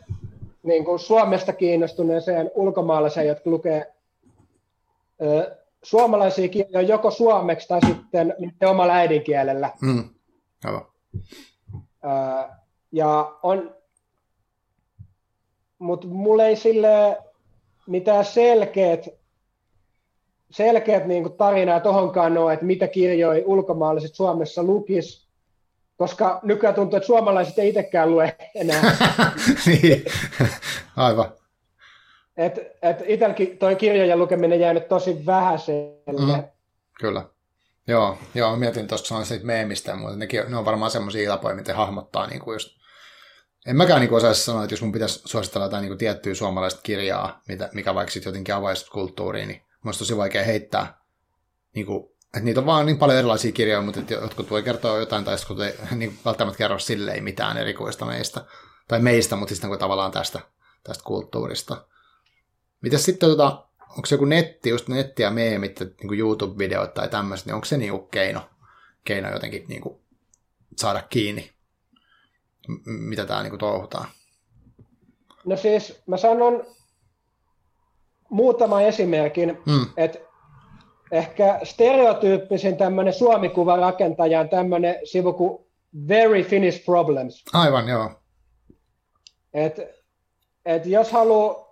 [0.68, 3.94] niin kuin Suomesta kiinnostuneeseen ulkomaalaiseen, jotka lukee
[5.22, 9.72] ö, suomalaisia kirjoja joko suomeksi tai sitten niiden omalla äidinkielellä.
[9.82, 10.10] Mm.
[10.66, 10.86] Aivan.
[12.04, 12.54] Ö,
[12.92, 13.76] ja on,
[15.80, 17.18] mutta mulla ei sille
[17.88, 19.10] mitään selkeät,
[20.52, 25.27] selkeät niin tarinaa tohonkaan ole, että mitä kirjoja ulkomaalaiset Suomessa lukis
[25.98, 28.82] koska nykyään tuntuu, että suomalaiset ei itsekään lue enää.
[29.66, 30.06] niin,
[30.96, 31.32] aivan.
[32.38, 36.38] Et, et itselläkin toi kirjojen lukeminen jäänyt tosi vähäiselle.
[36.38, 36.44] Mm,
[37.00, 37.24] kyllä.
[37.88, 41.76] Joo, joo, mietin tuossa sanoin siitä meemistä, mutta nekin, ne on varmaan semmoisia ilapoja, miten
[41.76, 42.78] hahmottaa niin kuin just
[43.68, 47.42] en mäkään niin osaisi sanoa, että jos mun pitäisi suositella jotain niin tiettyä suomalaista kirjaa,
[47.48, 51.02] mitä, mikä vaikka sitten jotenkin avaisi kulttuuriin, niin musta tosi vaikea heittää
[51.76, 54.98] niin kuin että niitä on vaan niin paljon erilaisia kirjoja, mutta että jotkut voi kertoa
[54.98, 58.46] jotain, tai jotkut ei niin välttämättä kerro silleen mitään erikoista meistä,
[58.88, 60.40] tai meistä, mutta sitten siis tavallaan tästä,
[60.84, 61.86] tästä kulttuurista.
[62.82, 67.08] Miten sitten, tota, onko se joku netti, just netti ja meemit, niin kuin YouTube-videot tai
[67.10, 68.42] tämmöiset, niin onko se niin kuin keino,
[69.04, 70.00] keino jotenkin niin kuin
[70.76, 71.52] saada kiinni,
[72.86, 74.08] mitä tämä niin kuin touhutaan?
[75.46, 76.66] No siis mä sanon
[78.30, 79.86] muutama esimerkin, mm.
[79.98, 80.20] että
[81.12, 85.66] ehkä stereotyyppisin tämmöinen suomikuva rakentaja on tämmöinen sivu kuin
[86.08, 87.44] Very Finnish Problems.
[87.54, 88.12] Aivan, joo.
[89.54, 89.82] Et,
[90.66, 91.68] et jos haluaa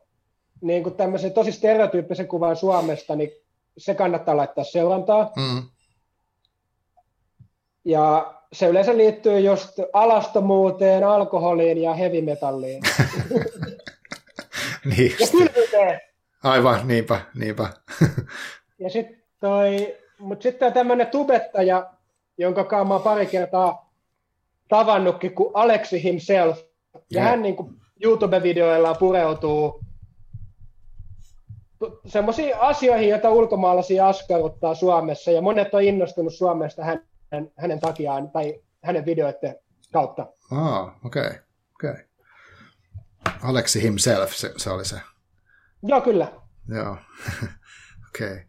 [0.62, 3.32] niin tämmöisen tosi stereotyyppisen kuvan Suomesta, niin
[3.78, 5.32] se kannattaa laittaa seurantaa.
[5.36, 5.64] Mm.
[7.86, 12.84] Ja se yleensä liittyy just alastomuuteen, alkoholiin ja hevimetalliin.
[14.96, 15.16] niin.
[15.20, 16.02] Ja kylmyyteen.
[16.44, 17.70] Aivan, niinpä, niinpä.
[18.80, 21.94] ja sitten Toi, mutta sitten tämmöinen tubettaja,
[22.38, 23.94] jonka kanssa mä pari kertaa
[24.68, 26.60] tavannutkin, kuin Alexi himself.
[26.94, 27.30] Ja yeah.
[27.30, 29.86] hän niin kuin YouTube-videoillaan pureutuu
[32.06, 38.62] semmoisiin asioihin, joita ulkomaalaisia askarruttaa Suomessa, ja monet on innostunut Suomesta hänen, hänen takiaan tai
[38.84, 39.56] hänen videoiden
[39.94, 40.28] kautta.
[40.52, 41.24] Ah, okei.
[41.26, 41.40] Okay.
[41.76, 41.96] okay.
[43.44, 45.00] Alexi himself, se, se oli se.
[45.84, 46.32] Joo, kyllä.
[46.70, 46.92] Joo,
[48.10, 48.32] okei.
[48.32, 48.44] Okay.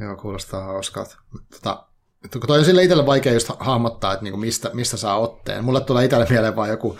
[0.00, 1.16] Joo, kuulostaa hauskalta.
[1.50, 1.86] Tota,
[2.32, 5.64] kun toi on sille itselle vaikea just hahmottaa, että niinku mistä, mistä saa otteen.
[5.64, 6.98] Mulle tulee itselle mieleen vaan joku,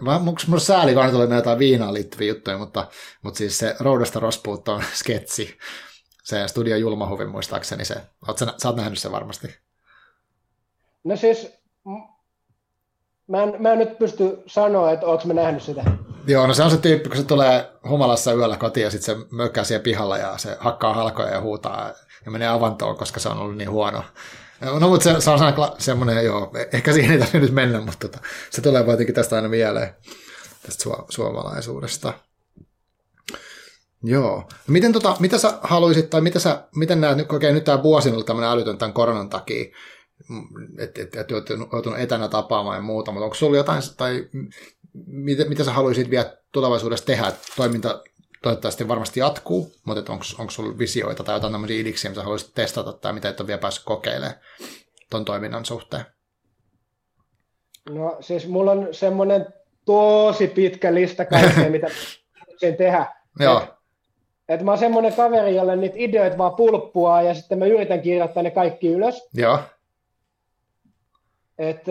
[0.00, 2.88] mulla sääli, kun tulee jotain viinaan liittyviä juttuja, mutta,
[3.22, 5.58] mutta siis se Roudesta Rospuut on sketsi.
[6.24, 7.94] Se Studio Julmahuvin muistaakseni se.
[8.28, 9.56] Oot sä, sä oot nähnyt sen varmasti.
[11.04, 11.52] No siis,
[13.28, 15.84] mä en, mä en nyt pysty sanoa, että ootko mä nähnyt sitä.
[16.26, 19.26] Joo, no se on se tyyppi, kun se tulee humalassa yöllä kotiin ja sitten se
[19.30, 21.92] mökkää siellä pihalla ja se hakkaa halkoja ja huutaa
[22.24, 24.04] ja menee avantoon, koska se on ollut niin huono.
[24.80, 25.38] No, mutta se, se on
[25.78, 28.18] semmoinen, joo, ehkä siihen ei tarvitse nyt mennä, mutta tota,
[28.50, 29.94] se tulee jotenkin tästä aina mieleen,
[30.66, 32.12] tästä su- suomalaisuudesta.
[34.02, 34.36] Joo.
[34.36, 38.08] No miten tota, mitä sä haluaisit, tai mitä sä, miten okei, okay, nyt tämä vuosi
[38.08, 39.64] on ollut tämmöinen älytön tämän koronan takia,
[40.78, 44.28] että et, et, et joutunut etänä tapaamaan ja muuta, mutta onko sulla jotain, tai
[45.06, 48.02] mitä, mitä sä haluaisit vielä tulevaisuudessa tehdä, toiminta
[48.44, 53.12] toivottavasti varmasti jatkuu, mutta onko sulla visioita tai jotain tämmöisiä idiksiä, mitä haluaisit testata tai
[53.12, 54.34] mitä et ole vielä päässyt kokeilemaan
[55.10, 56.04] ton toiminnan suhteen?
[57.90, 59.46] No siis mulla on semmoinen
[59.84, 61.86] tosi pitkä lista kaikkea, mitä
[62.60, 63.06] sen tehdä.
[63.40, 63.62] Joo.
[63.62, 63.70] Et,
[64.48, 68.42] et mä oon semmoinen kaveri, jolle niitä ideoita vaan pulppua ja sitten mä yritän kirjoittaa
[68.42, 69.28] ne kaikki ylös.
[69.34, 69.58] Joo.
[71.58, 71.84] Et,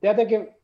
[0.00, 0.54] tietenkin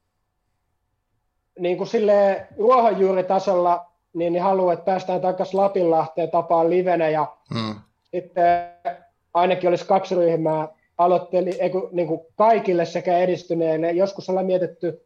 [1.59, 3.88] niin kuin sille ruohonjuuritasolla
[4.19, 7.75] niin, niin haluaa, että päästään takaisin Lapinlahteen tapaan livenä ja hmm.
[8.03, 8.69] sitten
[9.35, 13.91] ainakin olisi kaksi ryhmää aloitteli eiku, niin kuin kaikille sekä edistyneille.
[13.91, 15.03] Joskus ollaan mietitty,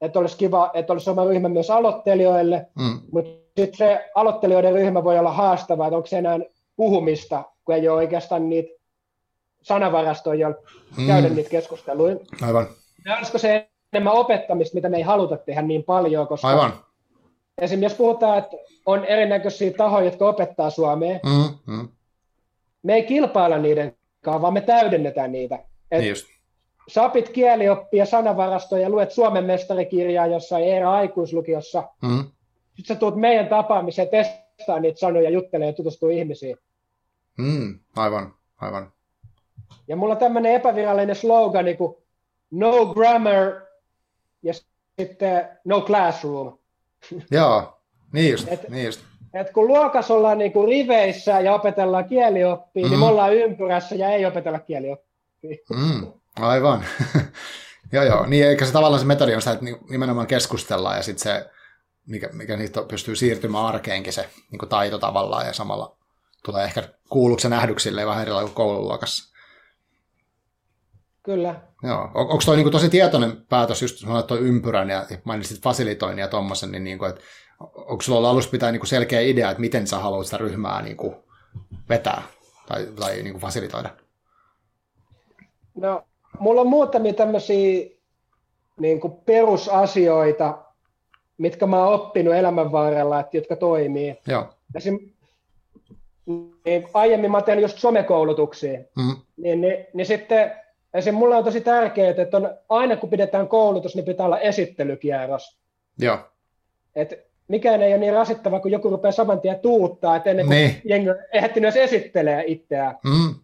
[0.00, 3.00] että olisi kiva, että olisi oma ryhmä myös aloittelijoille, hmm.
[3.12, 6.38] mutta sitten se aloittelijoiden ryhmä voi olla haastava, että onko se enää
[6.76, 8.80] puhumista, kun ei ole oikeastaan niitä
[9.62, 10.54] sanavarastoja,
[10.96, 11.06] hmm.
[11.06, 12.16] käydä niitä keskusteluja.
[12.42, 12.66] Aivan.
[13.04, 16.72] Ja olisiko se enemmän opettamista, mitä me ei haluta tehdä niin paljon, koska Aivan.
[17.60, 21.88] Esimerkiksi jos puhutaan, että on erinäköisiä tahoja, jotka opettaa suomea, mm, mm.
[22.82, 25.58] me ei kilpailla niiden kanssa, vaan me täydennetään niitä.
[25.90, 26.26] Et Niin just.
[26.88, 32.24] Sä opit kielioppia, sanavarastoja, luet Suomen mestarikirjaa jossain Eera aikuislukiossa, Mm.
[32.76, 36.56] sitten sä tulet meidän tapaamiseen, testaa niitä sanoja, juttelee ja tutustuu ihmisiin.
[37.38, 37.78] Mm.
[37.96, 38.92] Aivan, aivan.
[39.88, 41.96] Ja mulla on tämmöinen epävirallinen slogan, kuin
[42.50, 43.52] no grammar
[44.42, 44.54] ja
[44.98, 46.58] sitten no classroom.
[47.30, 47.78] Joo,
[48.12, 49.00] niin just, Et- niin just.
[49.34, 52.90] Et kun luokas ollaan niinku riveissä ja opetellaan kielioppia, mm.
[52.90, 53.04] niin Mm.
[53.04, 55.56] me ollaan ympyrässä ja ei opetella kielioppia.
[55.76, 56.12] Mm.
[56.40, 56.84] Aivan.
[57.92, 58.26] joo, joo.
[58.26, 61.50] Niin, eikä se tavallaan se metodi on sitä, että ni- nimenomaan keskustellaan ja sitten se,
[62.06, 65.96] mikä, mikä niitä pystyy siirtymään arkeenkin se niin kuin taito tavallaan ja samalla
[66.44, 69.29] tulee ehkä kuulluksi ja nähdyksi silleen vähän erilailla kuin koululuokassa.
[71.22, 71.60] Kyllä.
[71.82, 72.00] Joo.
[72.02, 76.28] On, onko toi niinku tosi tietoinen päätös, just sanoit toi ympyrän ja mainitsit fasilitoinnin ja
[76.28, 77.20] tommosen, niin niinku, että
[77.74, 81.14] onko sulla ollut alusta pitää niinku selkeä idea, että miten sä haluat sitä ryhmää niinku
[81.88, 82.22] vetää
[82.68, 83.90] tai, tai niinku fasilitoida?
[85.74, 86.02] No,
[86.38, 87.86] mulla on muutamia tämmöisiä
[88.80, 90.58] niin kuin perusasioita,
[91.38, 94.18] mitkä mä oon oppinut elämän varrella, että, jotka toimii.
[94.26, 94.46] Joo.
[94.74, 94.98] Esim,
[96.64, 99.16] niin aiemmin mä oon tehnyt just somekoulutuksia, Mm.
[99.36, 100.52] niin, niin, niin sitten
[100.94, 101.14] esim.
[101.14, 105.58] mulla on tosi tärkeää, että on, aina kun pidetään koulutus, niin pitää olla esittelykierros.
[105.98, 106.18] Joo.
[106.94, 110.56] Et mikään ei ole niin rasittava, kun joku rupeaa saman tien tuuttaa, että ennen kuin
[110.56, 110.80] Niin.
[110.84, 112.98] jengi ehtinyt edes esittelee itseään.
[113.04, 113.34] Mm.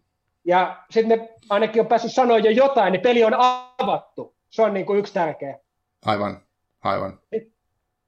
[0.44, 3.34] Ja sitten ne ainakin on päässyt sanoa jo jotain, niin peli on
[3.78, 4.34] avattu.
[4.50, 5.58] Se on niin kuin yksi tärkeä.
[6.06, 6.40] Aivan.
[6.84, 7.20] Aivan.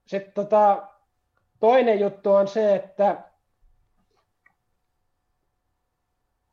[0.07, 0.83] Sitten tota,
[1.61, 3.17] toinen juttu on se, että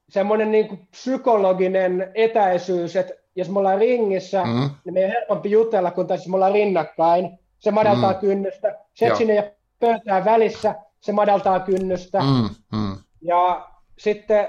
[0.09, 4.69] semmoinen niin kuin psykologinen etäisyys, että jos me ollaan ringissä, Mm.
[4.85, 7.39] niin meidän on helpompi jutella, kun tässä me ollaan rinnakkain.
[7.59, 8.19] Se madaltaa Mm.
[8.19, 8.79] kynnystä.
[8.93, 12.19] Se, että sinne ei ole pöytää välissä, se madaltaa kynnystä.
[12.19, 12.49] Mm.
[12.79, 12.97] Mm.
[13.21, 14.47] Ja sitten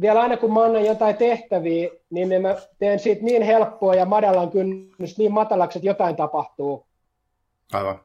[0.00, 4.50] vielä aina kun mä annan jotain tehtäviä, niin mä teen siitä niin helppoa ja madalan
[4.50, 6.86] kynnys niin matalaksi, että jotain tapahtuu.
[7.72, 8.00] Aivan.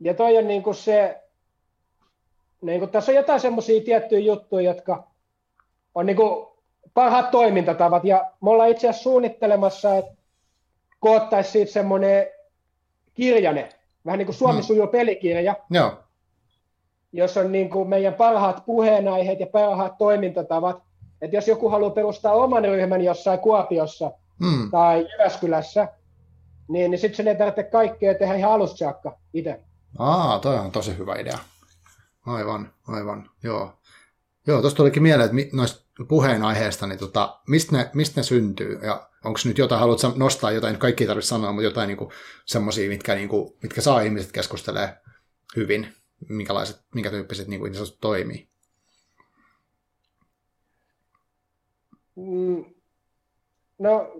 [0.00, 1.22] Ja toi on niin kuin se,
[2.62, 5.11] niin kuin tässä on jotain semmoisia tiettyjä juttuja, jotka
[5.94, 6.46] on niin kuin
[6.94, 8.04] parhaat toimintatavat.
[8.04, 10.12] Ja me ollaan itse asiassa suunnittelemassa, että
[11.00, 12.26] koottaisiin siitä semmoinen
[13.14, 13.68] kirjane,
[14.06, 14.62] vähän niin kuin Suomi Hmm.
[14.62, 15.92] sujuu pelikirja, Joo.
[17.12, 20.82] jos on niin kuin meidän parhaat puheenaiheet ja parhaat toimintatavat.
[21.22, 24.70] Että jos joku haluaa perustaa oman ryhmän jossain Kuopiossa Mm.
[24.70, 25.88] tai Jyväskylässä,
[26.68, 29.60] niin, niin sitten sen ei tarvitse kaikkea tehdä ihan alusta saakka itse.
[29.98, 31.38] Aa, toi on tosi hyvä idea.
[32.26, 33.72] Aivan, aivan, joo.
[34.46, 38.78] Joo, tuosta tulikin mieleen, että noista puheenaiheista, niin tota, mistä, ne, mistä ne syntyy?
[38.82, 42.12] Ja onko nyt jotain, haluatko nostaa jotain, kaikki ei tarvitse sanoa, mutta jotain niinku,
[42.44, 44.96] semmoisia, mitkä, niinku, mitkä saa ihmiset keskustelee
[45.56, 45.94] hyvin,
[46.28, 48.48] minkälaiset, minkä tyyppiset niinku, niin toimii?
[52.16, 52.64] Mm,
[53.78, 54.12] no,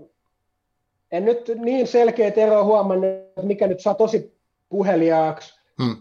[1.11, 3.11] en nyt niin selkeät eroa huomannut,
[3.43, 5.61] mikä nyt saa tosi puheliaaksi.
[5.83, 5.97] Hmm.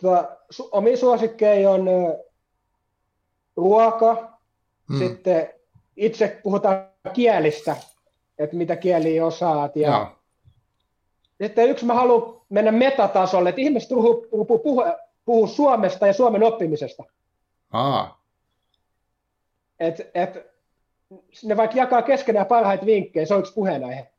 [0.00, 1.88] Tuo, su, omi suosikkeja on
[3.56, 4.38] ruoka,
[4.88, 4.98] hmm.
[4.98, 5.48] sitten
[5.96, 7.76] itse puhutaan kielistä,
[8.38, 9.76] että mitä kieliä osaat.
[9.76, 10.16] Ja ja.
[11.42, 14.84] Sitten yksi mä haluan mennä metatasolle, että ihmiset puhuu, puhuu,
[15.24, 17.04] puhuu Suomesta ja Suomen oppimisesta.
[17.72, 18.22] Aa.
[19.80, 20.46] Et, et,
[21.44, 24.10] ne vaikka jakaa keskenään parhaita vinkkejä, se on yksi puheenaihe.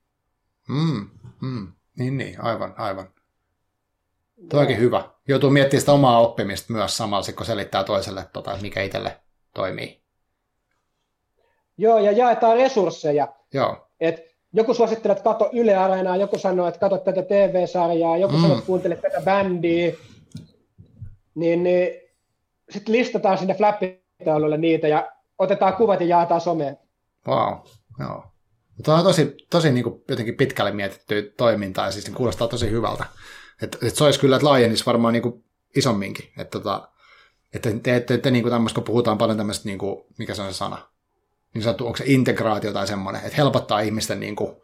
[0.67, 1.09] Mm,
[1.41, 1.71] mm.
[1.99, 3.09] Niin, niin, aivan, aivan.
[4.49, 5.09] Toikin hyvä.
[5.27, 9.17] Joutuu miettimään sitä omaa oppimista myös samalla, kun selittää toiselle, tota, mikä itselle
[9.57, 10.01] toimii.
[11.77, 13.27] Joo, ja jaetaan resursseja.
[13.53, 13.87] Joo.
[13.99, 18.41] Et joku suosittelee, että kato Yle Areenaa, joku sanoo, että kato tätä TV-sarjaa, joku mm.
[18.41, 19.93] sanoo, että kuuntele tätä bändiä.
[21.35, 21.89] Niin, niin
[22.69, 26.77] sitten listataan sinne flappitaululle niitä ja otetaan kuvat ja jaetaan someen.
[27.27, 27.53] Wow,
[27.99, 28.23] joo.
[28.83, 32.71] Tuo on tosi, tosi niin kuin jotenkin pitkälle mietitty toimintaa ja siis niin kuulostaa tosi
[32.71, 33.05] hyvältä.
[33.61, 35.43] Että et se olisi kyllä, että laajenisi varmaan niin kuin
[35.75, 36.25] isomminkin.
[36.37, 36.89] Että tota,
[37.57, 40.41] että te, te, te, niin kuin tämmöistä, kun puhutaan paljon tämmöistä, niin kuin, mikä se
[40.41, 40.89] on se sana,
[41.53, 44.55] niin sanottu, onko se integraatio tai semmoinen, että helpottaa ihmisten niin kuin,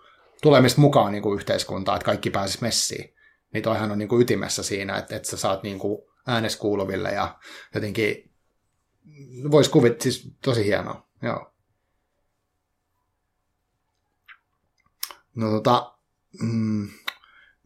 [0.41, 3.13] tulemista mukaan niin kuin yhteiskuntaan, että kaikki pääsis messiin.
[3.53, 7.11] Niin toihan on niin kuin ytimessä siinä, että, että sä saat niin kuin äänes kuuluville
[7.11, 7.39] ja
[7.75, 8.31] jotenkin
[9.51, 11.53] voisi kuvit, siis tosi hienoa, joo.
[15.35, 15.93] No tota,
[16.41, 16.89] mm,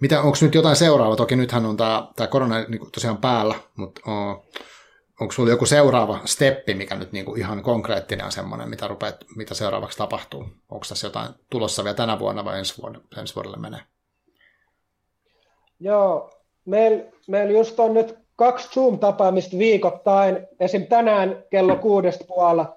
[0.02, 1.16] mitä, onko nyt jotain seuraava?
[1.16, 4.46] Toki nythän on tämä, korona niin tosiaan päällä, mutta oh,
[5.21, 9.15] onko sulla joku seuraava steppi, mikä nyt niin kuin ihan konkreettinen on semmoinen, mitä, rupeat,
[9.36, 10.45] mitä seuraavaksi tapahtuu?
[10.69, 13.80] Onko tässä jotain tulossa vielä tänä vuonna vai ensi, vuonna, ensi vuodelle menee?
[15.80, 16.32] Joo,
[16.65, 20.47] meillä meil just on nyt kaksi Zoom-tapaamista viikoittain.
[20.60, 20.88] Esim.
[20.88, 22.75] tänään kello kuudesta puolella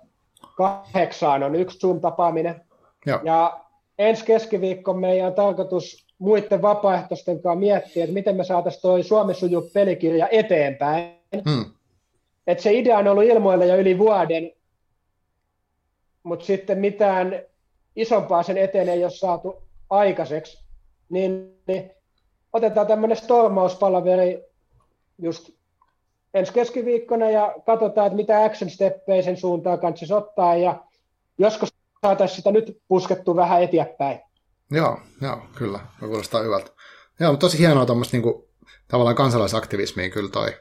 [0.56, 2.60] kahdeksaan on yksi Zoom-tapaaminen.
[3.06, 3.20] Joo.
[3.22, 3.60] Ja
[3.98, 9.34] ensi keskiviikko meidän on tarkoitus muiden vapaaehtoisten kanssa miettiä, että miten me saataisiin toi Suomen
[9.34, 11.20] suju pelikirja eteenpäin.
[11.48, 11.64] Hmm.
[12.50, 14.52] Et se idea on ollut ilmoilla jo yli vuoden,
[16.22, 17.42] mutta sitten mitään
[17.96, 20.64] isompaa sen eteen ei ole saatu aikaiseksi.
[21.08, 21.90] Niin, niin
[22.52, 24.44] otetaan tämmöinen stormauspalaveri
[25.18, 25.50] just
[26.34, 30.84] ensi keskiviikkona ja katsotaan, että mitä action steppejä sen suuntaan kannattaisi ottaa ja
[31.38, 34.20] joskus saataisiin sitä nyt puskettua vähän eteenpäin.
[34.70, 35.80] Joo, joo, kyllä.
[36.00, 36.70] Kuulostaa hyvältä.
[37.20, 38.48] Joo, tosi hienoa tuommoista niinku,
[38.88, 40.52] tavallaan kansalaisaktivismiin kyllä toi,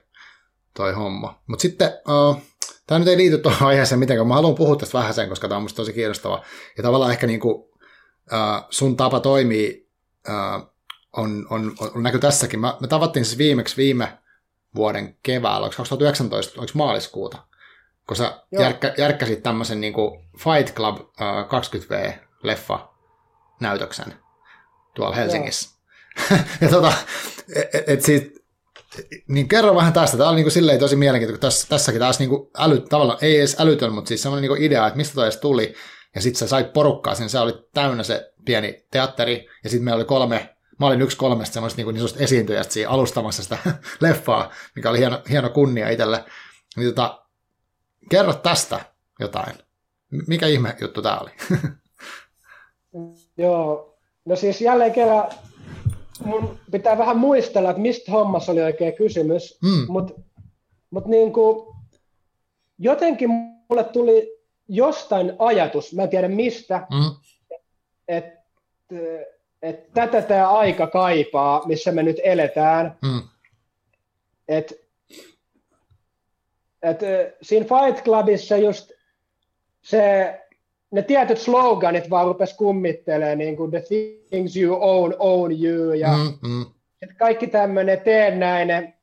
[0.73, 1.41] toi homma.
[1.47, 2.41] Mutta sitten, uh,
[2.88, 5.58] tämä nyt ei liity tuohon aiheeseen mitenkään, mä haluan puhua tästä vähän sen, koska tämä
[5.58, 6.43] on musta tosi kiinnostava.
[6.77, 9.89] Ja tavallaan ehkä niinku, uh, sun tapa toimii
[10.27, 10.73] uh,
[11.17, 12.60] on, on, on, näky tässäkin.
[12.60, 14.17] Mä, me tavattiin siis viimeksi viime
[14.75, 17.38] vuoden keväällä, onko 2019, onko maaliskuuta,
[18.08, 19.93] kun sä järkkä, järkkäsit tämmöisen niin
[20.38, 21.05] Fight Club uh,
[21.45, 22.79] 20V-leffa
[23.60, 24.13] näytöksen
[24.95, 25.79] tuolla Helsingissä.
[26.62, 26.93] ja tota,
[27.55, 28.38] et, et, et siitä,
[29.28, 30.17] niin kerro vähän tästä.
[30.17, 33.19] Tämä oli niin kuin silleen tosi mielenkiintoista, kun tässä, tässäkin taas niin kuin äly, tavallaan,
[33.21, 35.73] ei edes älytön, mutta siis semmoinen niin idea, että mistä toi edes tuli.
[36.15, 39.97] Ja sitten sä sait porukkaa sinne, se oli täynnä se pieni teatteri, ja sitten meillä
[39.97, 43.58] oli kolme, mä olin yksi kolmesta semmoista niin, niin esiintyjästä siinä alustamassa sitä
[44.02, 46.25] leffaa, mikä oli hieno, hieno kunnia itselle.
[46.78, 47.25] Niin tota,
[48.10, 48.80] kerro tästä
[49.19, 49.56] jotain.
[50.28, 51.32] Mikä ihme juttu tämä oli?
[53.38, 55.30] Joo, no siis jälleen kerran
[56.25, 59.86] mun pitää vähän muistella, että mistä hommassa oli oikein kysymys, mm.
[59.88, 60.21] mutta
[60.89, 61.34] mut niin
[62.79, 67.15] jotenkin mulle tuli jostain ajatus, mä en tiedä mistä, mm.
[68.08, 68.39] että
[69.62, 72.97] et tätä tämä aika kaipaa, missä me nyt eletään.
[73.01, 73.21] Mm.
[74.47, 74.89] Et,
[76.82, 76.99] et,
[77.41, 78.91] siinä Fight Clubissa just
[79.82, 80.34] se
[80.91, 83.84] ne tietyt sloganit vaan rupes kummittelee, niin kuin the
[84.30, 86.65] things you own, own you, ja mm, mm.
[87.18, 88.93] kaikki tämmöinen teennäinen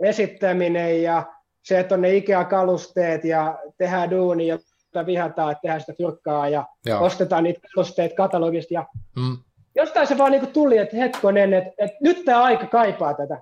[0.00, 1.32] esittäminen ja
[1.62, 6.66] se, että on ne Ikea-kalusteet ja tehdään duuni, jota vihataan, että tehdään sitä fyrkkaa ja
[6.86, 7.04] Joo.
[7.04, 8.74] ostetaan niitä kalusteet katalogista.
[8.74, 8.86] Ja
[9.16, 9.36] mm.
[9.74, 13.38] Jostain se vaan niin kuin tuli, että hetkonen, että, että nyt tämä aika kaipaa tätä.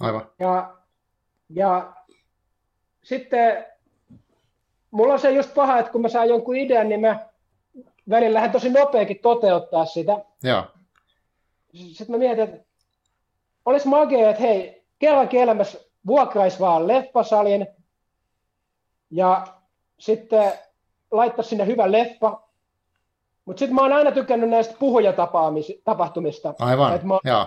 [0.00, 0.30] Aivan.
[0.38, 0.76] Ja,
[1.50, 1.92] ja
[3.02, 3.66] sitten
[4.90, 7.28] mulla on se just paha, että kun mä saan jonkun idean, niin mä
[8.10, 10.12] välillä lähden tosi nopeakin toteuttaa sitä.
[10.42, 10.64] Joo.
[11.74, 12.66] Sitten mä mietin, että
[13.64, 17.66] olisi magia, että hei, kerrankin elämässä vuokrais vaan leffasalin
[19.10, 19.46] ja
[19.98, 20.52] sitten
[21.10, 22.40] laittaisi sinne hyvä leffa.
[23.44, 26.54] Mutta sitten mä oon aina tykännyt näistä puhujatapahtumista.
[26.58, 27.46] Aivan, Et mä, Joo.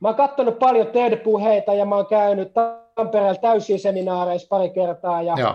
[0.00, 2.52] mä oon katsonut paljon TED-puheita ja mä oon käynyt
[2.94, 5.22] Tampereella täysiä seminaareissa pari kertaa.
[5.22, 5.54] Ja Joo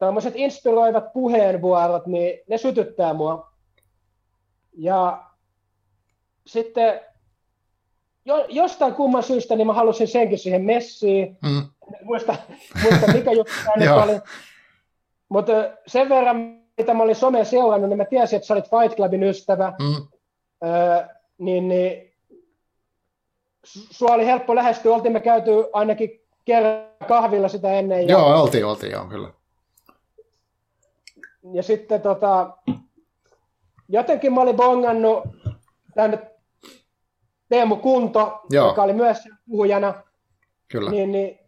[0.00, 3.52] tämmöiset inspiroivat puheenvuorot, niin ne sytyttää mua.
[4.72, 5.24] Ja
[6.46, 7.00] sitten
[8.24, 11.38] jo, jostain kumman syystä niin mä halusin senkin siihen messiin.
[11.42, 11.62] Mm.
[12.02, 12.36] Muista,
[12.82, 14.20] muista mikä juttu tämä oli.
[15.28, 15.52] Mutta
[15.86, 19.22] sen verran, mitä mä olin someen seurannut, niin mä tiesin, että sä olit Fight Clubin
[19.22, 19.72] ystävä.
[19.80, 20.06] Mm.
[20.64, 21.06] Öö,
[21.38, 22.14] niin, niin
[23.64, 24.94] sua oli helppo lähestyä.
[24.94, 28.08] Oltiin me käyty ainakin kerran kahvilla sitä ennen.
[28.08, 28.10] Ja...
[28.10, 29.39] Joo, oltiin, oltiin, joo, kyllä.
[31.52, 32.56] Ja sitten tota,
[33.88, 35.24] jotenkin mä olin bongannut
[35.94, 36.18] tänne
[37.48, 38.68] Teemu Kunto, Joo.
[38.68, 39.18] joka oli myös
[39.48, 39.94] puhujana.
[40.68, 40.90] Kyllä.
[40.90, 41.38] Niin, niin,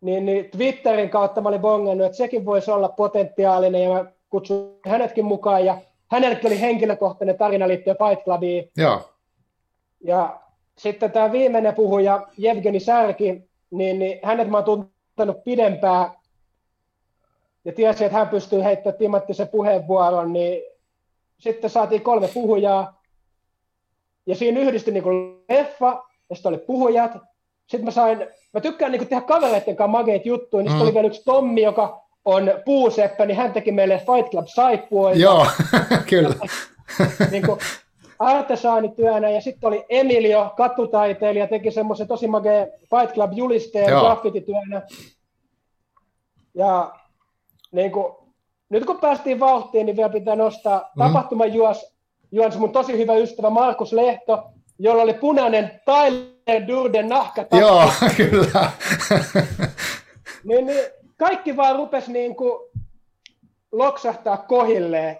[0.00, 4.78] niin, niin Twitterin kautta mä olin bongannut, että sekin voisi olla potentiaalinen, ja mä kutsuin
[4.86, 5.78] hänetkin mukaan, ja
[6.10, 8.70] hänellekin oli henkilökohtainen tarina liittyen Fight Clubiin.
[8.76, 9.10] Joo.
[10.04, 10.40] Ja
[10.78, 16.10] sitten tämä viimeinen puhuja, Jevgeni Särki, niin, niin hänet mä oon tuntenut pidempään,
[17.64, 20.62] ja tiesin, että hän pystyy heittämään timattisen puheenvuoron, niin
[21.38, 23.00] sitten saatiin kolme puhujaa,
[24.26, 25.04] ja siinä yhdistyi niin
[25.48, 27.12] leffa, ja sitten oli puhujat.
[27.66, 30.80] Sitten mä sain, mä tykkään niin tehdä kavereiden kanssa mageita juttuja, niin mm.
[30.80, 35.12] oli vielä yksi Tommi, joka on puuseppä, niin hän teki meille Fight Club saippua.
[35.12, 35.46] Joo,
[36.10, 36.34] kyllä.
[37.30, 37.58] niin kuin
[38.18, 44.82] artesaanityönä, ja sitten oli Emilio, katutaiteilija, teki semmoisen tosi mageen Fight Club julisteen graffitityönä.
[46.54, 46.99] Ja
[47.72, 48.14] niin kuin,
[48.68, 50.98] nyt kun päästiin vauhtiin, niin vielä pitää nostaa mm.
[50.98, 51.94] tapahtumajuos
[52.32, 57.46] juonsi mun tosi hyvä ystävä Markus Lehto, jolla oli punainen Tyler Durden nahka.
[57.52, 58.70] Joo, kyllä.
[60.44, 60.84] niin, niin,
[61.16, 62.70] kaikki vaan rupesi niin kuin
[63.72, 65.18] loksahtaa kohilleen.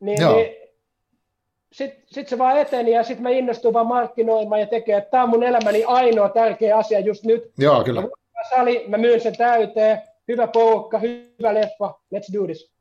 [0.00, 0.56] Niin, niin,
[1.72, 5.22] sitten sit se vaan eteni ja sitten mä innostuin vaan markkinoimaan ja tekemään, että tämä
[5.22, 7.52] on mun elämäni ainoa tärkeä asia just nyt.
[7.58, 8.02] Joo, kyllä.
[8.50, 12.72] Sali, mä myyn sen täyteen, hyvä porukka, hyvä leffa, let's do this.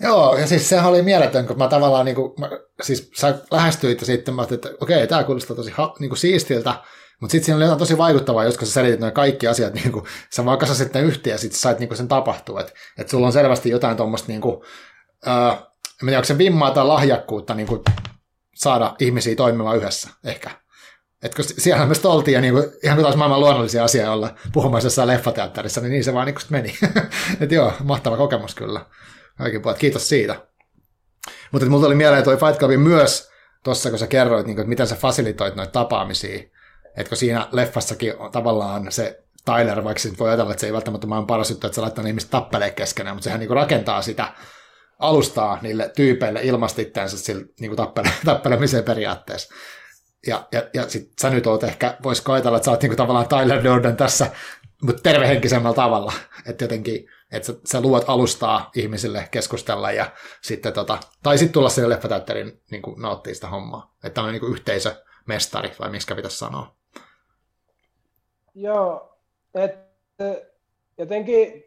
[0.00, 2.50] Joo, ja siis sehän oli mieletön, kun mä tavallaan, niin kuin, mä,
[2.82, 6.18] siis sä lähestyit ja sitten mä ajattelin, että okei, tämä kuulostaa tosi ha, niin kuin
[6.18, 6.74] siistiltä,
[7.20, 10.04] mutta sitten siinä oli jotain tosi vaikuttavaa, jos sä selitit noin kaikki asiat, niin kuin,
[10.30, 13.26] sä vaan kasasit ne yhteen ja sitten sait niin kuin sen tapahtua, että et sulla
[13.26, 14.62] on selvästi jotain tuommoista, niin kuin,
[15.28, 17.80] äh, en tiedä, onko se vimmaa tai lahjakkuutta niin kuin,
[18.54, 20.63] saada ihmisiä toimimaan yhdessä, ehkä.
[21.24, 24.34] Että kun siellä me oltiin ja niin kuin, ihan kuin taas maailman luonnollisia asioita olla
[24.52, 26.78] puhumassa jossain leffateatterissa, niin niin se vaan niin meni.
[27.40, 28.86] että joo, mahtava kokemus kyllä
[29.38, 29.78] kaikki puolet.
[29.78, 30.36] Kiitos siitä.
[31.52, 33.30] Mutta mulla tuli mieleen toi Fight Clubin myös
[33.64, 36.38] tuossa, kun sä kerroit, niin kuin, että miten sä fasilitoit noita tapaamisia.
[36.96, 41.06] Että kun siinä leffassakin on tavallaan se Tyler, vaikka voi ajatella, että se ei välttämättä
[41.06, 44.32] maailman paras juttu, että se laittaa ihmiset tappelee keskenään, mutta sehän niin kuin rakentaa sitä
[44.98, 49.54] alustaa niille tyypeille ilmasta itseänsä sillä niin kuin tappele, tappelemiseen periaatteessa.
[50.26, 52.96] Ja, ja, ja sit sä nyt oot ehkä, vois ajatella, että sä oot niin kuin
[52.96, 54.26] tavallaan Tyler Durden tässä,
[54.82, 56.12] mutta tervehenkisemmällä tavalla.
[56.46, 60.06] Että jotenkin että sä, sä luot alustaa ihmisille keskustella ja
[60.42, 63.94] sitten tota, tai sitten tulla sinne leffateatterin niin nauttii sitä hommaa.
[64.04, 66.74] Että on niin yhteisömestari, vai miksi pitäisi sanoa.
[68.54, 69.18] Joo,
[69.54, 70.42] että
[70.98, 71.64] jotenkin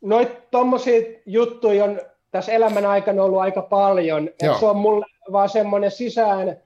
[0.00, 4.28] noit tommosia juttuja on tässä elämän aikana ollut aika paljon.
[4.28, 6.56] Että se on mulle vaan semmoinen sisään,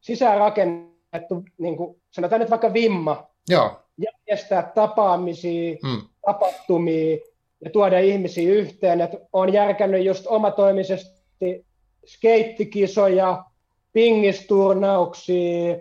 [0.00, 3.26] sisään rakennettu, niin kuin, sanotaan nyt vaikka vimma.
[3.48, 3.80] Joo.
[3.98, 6.02] Järjestää tapaamisia, mm.
[6.26, 7.16] tapahtumia,
[7.64, 9.00] ja tuoda ihmisiä yhteen.
[9.00, 11.66] Et olen järkännyt just omatoimisesti
[12.06, 13.44] skeittikisoja,
[13.92, 15.76] pingisturnauksia,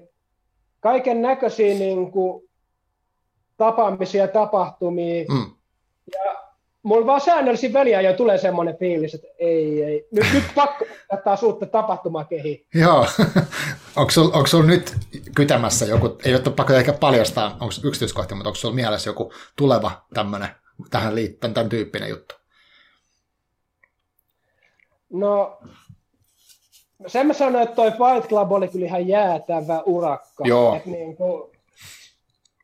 [0.80, 2.50] kaiken näköisiä niin kuin,
[3.58, 5.26] tapaamisia, tapahtumia.
[5.30, 5.57] Mm.
[6.88, 7.74] Mulla vaan säännöllisin
[8.04, 10.08] jo tulee semmoinen fiilis, että ei, ei.
[10.12, 12.68] Nyt, nyt pakko ottaa uutta tapahtumaa kehi.
[12.74, 13.06] Joo.
[13.96, 14.96] onko sulla sul nyt
[15.36, 19.92] kytämässä joku, ei ole pakko ehkä paljastaa, onko yksityiskohtia, mutta onko sulla mielessä joku tuleva
[20.14, 20.50] tämmöinen
[20.90, 22.36] tähän liittyen, tämän tyyppinen juttu?
[25.10, 25.60] No,
[27.08, 30.44] sen mä sanoin, että toi Fight Club oli kyllä ihan jäätävä urakka.
[30.48, 30.76] Joo.
[30.76, 31.52] Et niin kuin,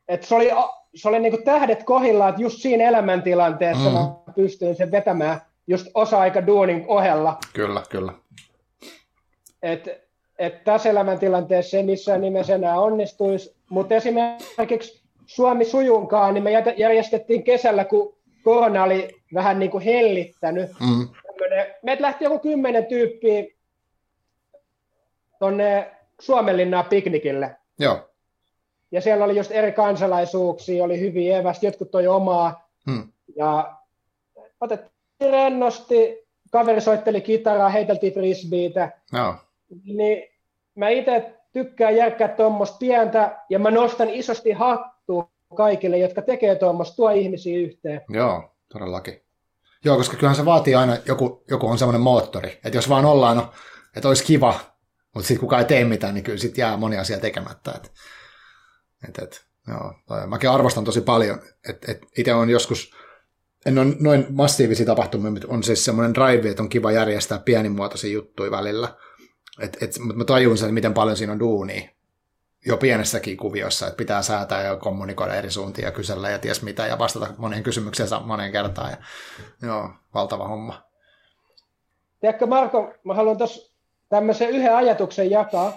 [0.08, 0.50] et se oli,
[0.96, 3.94] se oli niin kuin tähdet kohilla, että just siinä elämäntilanteessa mm.
[3.96, 7.38] mä pystyin sen vetämään just osa-aika duunin ohella.
[7.54, 8.14] Kyllä, kyllä.
[9.62, 9.90] Et,
[10.40, 17.44] et tässä elämäntilanteessa se missään nimessä enää onnistuisi, mutta esimerkiksi Suomi sujunkaan, niin me järjestettiin
[17.44, 20.70] kesällä, kun korona oli vähän niin kuin hellittänyt.
[20.80, 21.08] Mm.
[21.84, 23.44] Meitä lähti joku kymmenen tyyppiä
[25.40, 27.56] tuonne Suomenlinnaan piknikille.
[27.80, 28.10] Joo.
[28.94, 32.70] Ja siellä oli just eri kansalaisuuksia, oli hyviä evästä, jotkut toi omaa.
[32.88, 33.08] Mm.
[33.36, 33.78] Ja
[34.62, 38.92] otettiin rennosti, kaveri soitteli kitaraa, heiteltiin frisbeitä.
[39.14, 39.36] Joo.
[39.84, 40.24] Niin
[40.76, 46.96] mä itse tykkään järkkää tuommoista pientä, ja mä nostan isosti hattua kaikille, jotka tekee tuommoista,
[46.96, 48.02] tuo ihmisiä yhteen.
[48.10, 49.22] Joo, todellakin.
[49.86, 53.38] Joo, koska kyllähän se vaatii aina, joku, joku on semmoinen moottori, että jos vaan ollaan,
[53.38, 53.52] no,
[53.96, 54.60] että olisi kiva,
[55.14, 57.72] mutta sitten kukaan ei tee mitään, niin kyllä sitten jää moni asia tekemättä.
[57.76, 57.92] Et,
[59.10, 59.94] et, et, joo,
[60.28, 62.96] mäkin arvostan tosi paljon, että et itse on joskus,
[63.66, 68.12] en ole noin massiivisia tapahtumia, mutta on siis semmoinen drive, että on kiva järjestää pienimuotoisia
[68.12, 68.96] juttuja välillä.
[69.60, 71.90] Et, et, mutta mä tajun sen, miten paljon siinä on duunia
[72.66, 76.88] jo pienessäkin kuviossa, että pitää säätää ja kommunikoida eri suuntia ja kysellä ja ties mitä
[76.88, 78.92] ja vastata moneen kysymykseen moneen kertaan.
[78.92, 78.98] Ja,
[79.62, 80.84] joo, valtava homma.
[82.20, 83.74] Tiedätkö Marko, mä haluan tuossa
[84.10, 85.74] tämmöisen yhden ajatuksen jakaa.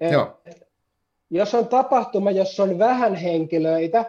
[0.00, 0.42] Joo.
[1.34, 4.04] Jos on tapahtuma, jossa on vähän henkilöitä,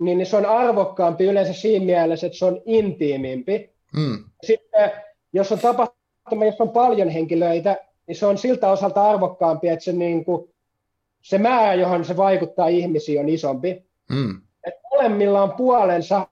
[0.00, 3.70] niin se on arvokkaampi yleensä siinä mielessä, että se on intiimimpi.
[3.96, 4.24] Mm.
[4.42, 4.90] Sitten
[5.32, 9.92] jos on tapahtuma, jossa on paljon henkilöitä, niin se on siltä osalta arvokkaampi, että se
[9.92, 10.54] niin kuin
[11.22, 13.84] se määrä, johon se vaikuttaa ihmisiin, on isompi.
[14.10, 14.40] Mm.
[14.66, 16.28] Et molemmilla on puolensa,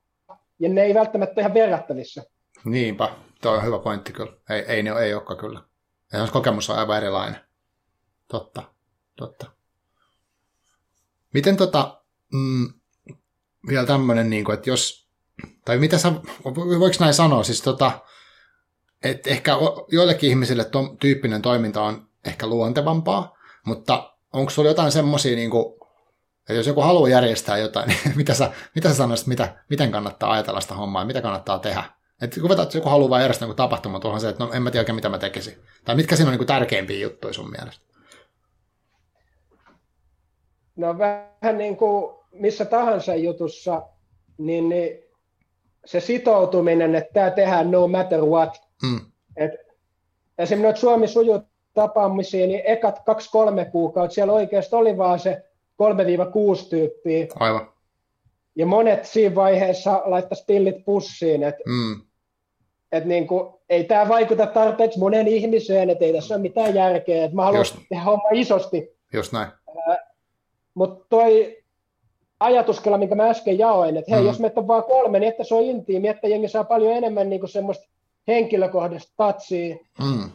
[0.59, 2.23] ja ne ei välttämättä ihan verrattavissa.
[2.65, 3.09] Niinpä,
[3.43, 4.33] tuo on hyvä pointti kyllä.
[4.51, 5.61] Ei, ei, ne, ei olekaan kyllä.
[6.13, 7.41] Ja kokemus on aivan erilainen.
[8.29, 8.63] Totta,
[9.17, 9.62] totta.
[11.33, 12.03] Miten tota,
[12.33, 12.73] mm,
[13.69, 15.09] vielä tämmöinen, niin kuin, että jos,
[15.65, 16.13] tai mitä sä,
[16.55, 18.01] voiko näin sanoa, siis tota,
[19.03, 19.53] että ehkä
[19.89, 25.75] joillekin ihmisille tuon tyyppinen toiminta on ehkä luontevampaa, mutta onko sulla jotain semmoisia, niin kuin,
[26.41, 30.33] että jos joku haluaa järjestää jotain, niin mitä sä, mitä sä sanoisit, mitä, miten kannattaa
[30.33, 31.85] ajatella sitä hommaa mitä kannattaa tehdä?
[32.23, 34.97] Että kun että joku haluaa järjestää tapahtuma, tuohon se, että no en mä tiedä oikein
[34.97, 35.55] mitä mä tekisin.
[35.85, 37.92] Tai mitkä siinä on niin tärkeimpiä juttuja sun mielestä?
[40.77, 43.83] No vähän niin kuin missä tahansa jutussa,
[44.39, 44.99] niin, niin
[45.85, 48.63] se sitoutuminen, että tämä tehdään no matter what.
[48.83, 49.01] Mm.
[49.37, 49.51] Et
[50.39, 51.41] esimerkiksi Suomi sujuu
[51.75, 55.43] tapaamisia, niin ekat kaksi-kolme kuukautta siellä oikeasti oli vaan se
[55.83, 57.27] 3-6 tyyppiä.
[57.35, 57.73] Aivan.
[58.57, 62.01] Ja monet siinä vaiheessa laittaisi pillit pussiin, että mm.
[62.93, 67.25] et niin kuin, ei tämä vaikuta tarpeeksi monen ihmiseen, että ei tässä ole mitään järkeä,
[67.25, 67.77] että mä haluan Just.
[67.89, 68.97] tehdä homma isosti.
[69.13, 69.49] Just näin.
[70.75, 71.63] Mutta toi
[72.41, 74.27] ajatuskella, minkä mä äsken jaoin, että hei, mm.
[74.27, 77.31] jos meitä on vaan kolme, niin että se on intiimi, että jengi saa paljon enemmän
[77.31, 77.89] niin semmoista
[78.29, 79.77] henkilökohtaista tatsia.
[79.99, 80.31] Mm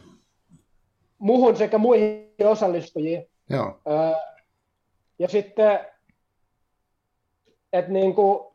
[1.18, 3.26] muhun sekä muihin osallistujiin.
[3.50, 3.80] Joo.
[5.18, 5.80] ja sitten,
[7.72, 8.46] että niin kuin,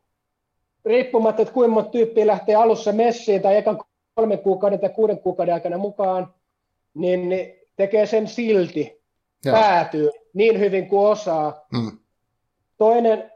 [0.85, 3.79] riippumatta, että kuinka monta tyyppiä lähtee alussa messiin tai ekan
[4.15, 6.33] kolmen kuukauden tai kuuden kuukauden aikana mukaan,
[6.93, 9.02] niin, niin tekee sen silti,
[9.45, 9.55] Joo.
[9.55, 11.65] päätyy niin hyvin kuin osaa.
[11.73, 11.97] Mm.
[12.77, 13.31] Toinen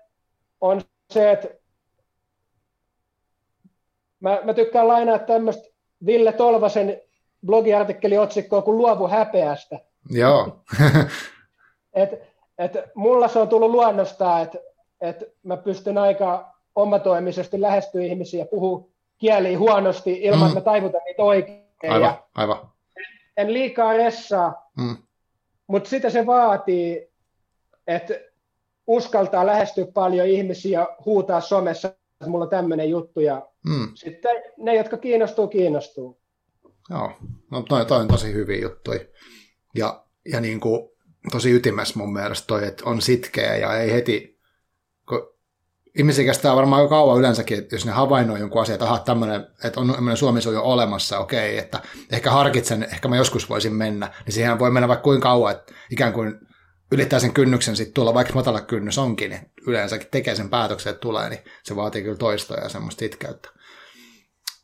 [0.61, 0.81] on
[1.11, 1.47] se, että
[4.19, 5.67] mä, mä tykkään lainaa tämmöistä
[6.05, 7.01] Ville Tolvasen
[7.45, 9.79] blogiartikkeli otsikkoa kuin luovu häpeästä.
[10.09, 10.63] Joo.
[11.93, 12.09] et,
[12.57, 14.57] et mulla se on tullut luonnostaan, että
[15.01, 18.87] et mä pystyn aika omatoimisesti lähestyä ihmisiä ja puhua
[19.17, 20.45] kieliä huonosti ilman, mm.
[20.45, 21.63] että mä taivutan niitä oikein.
[21.83, 22.69] Aivan, ja aivan.
[23.37, 24.97] En liikaa ressaa, mm.
[25.67, 27.07] Mutta sitä se vaatii,
[27.87, 28.13] että
[28.87, 33.19] uskaltaa lähestyä paljon ihmisiä ja huutaa somessa, että mulla on tämmöinen juttu.
[33.19, 33.91] Ja mm.
[33.95, 36.19] sitten ne, jotka kiinnostuu, kiinnostuu.
[36.89, 37.11] Joo,
[37.51, 38.99] no toi, toi on tosi hyviä juttuja.
[39.75, 40.89] Ja, ja niin kuin,
[41.31, 44.39] tosi ytimessä mun mielestä toi, että on sitkeä ja ei heti,
[45.07, 45.36] kun
[45.97, 49.79] ihmisiä kestää varmaan jo kauan yleensäkin, että jos ne havainnoi jonkun asian, että tämmöinen, että
[49.79, 51.81] on tämmöinen Suomi on jo olemassa, okei, että
[52.11, 55.73] ehkä harkitsen, ehkä mä joskus voisin mennä, niin siihen voi mennä vaikka kuinka kauan, että
[55.91, 56.39] ikään kuin
[56.91, 61.01] ylittää sen kynnyksen sitten tulla, vaikka matala kynnys onkin, niin yleensäkin tekee sen päätöksen, että
[61.01, 63.49] tulee, niin se vaatii kyllä toistoa ja semmoista sitkeyttä.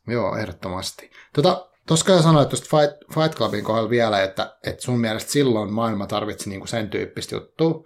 [0.08, 1.12] Joo, ehdottomasti.
[1.34, 6.08] Tota, Tuossa sanoit tuosta Fight, Fight Clubin kohdalla vielä, että, että sun mielestä silloin maailma
[6.08, 7.84] tarvitsi niin kuin sen tyyppistä juttua.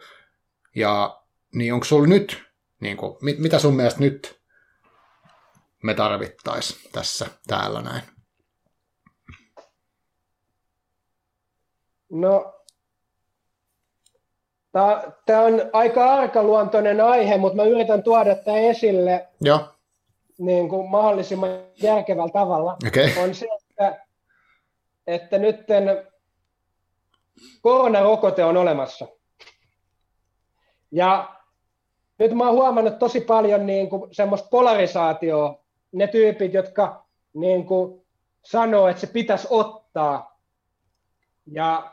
[0.75, 1.21] Ja
[1.53, 2.43] niin onko sulla nyt,
[2.79, 4.41] niin kuin, mit, mitä sun mielestä nyt
[5.83, 8.01] me tarvittaisiin tässä, täällä näin?
[12.09, 12.53] No,
[15.25, 19.59] tämä on aika arkaluontoinen aihe, mutta mä yritän tuoda tämä esille Joo.
[20.37, 21.49] Niin kuin mahdollisimman
[21.81, 22.77] järkevällä tavalla.
[22.87, 23.23] Okay.
[23.23, 24.05] On se, että,
[25.07, 25.55] että nyt
[27.61, 29.07] koronarokote on olemassa.
[30.91, 31.36] Ja
[32.19, 35.59] nyt mä oon huomannut tosi paljon niin kuin semmoista polarisaatioa,
[35.91, 38.01] ne tyypit, jotka niin kuin
[38.45, 40.39] sanoo, että se pitäisi ottaa.
[41.45, 41.91] Ja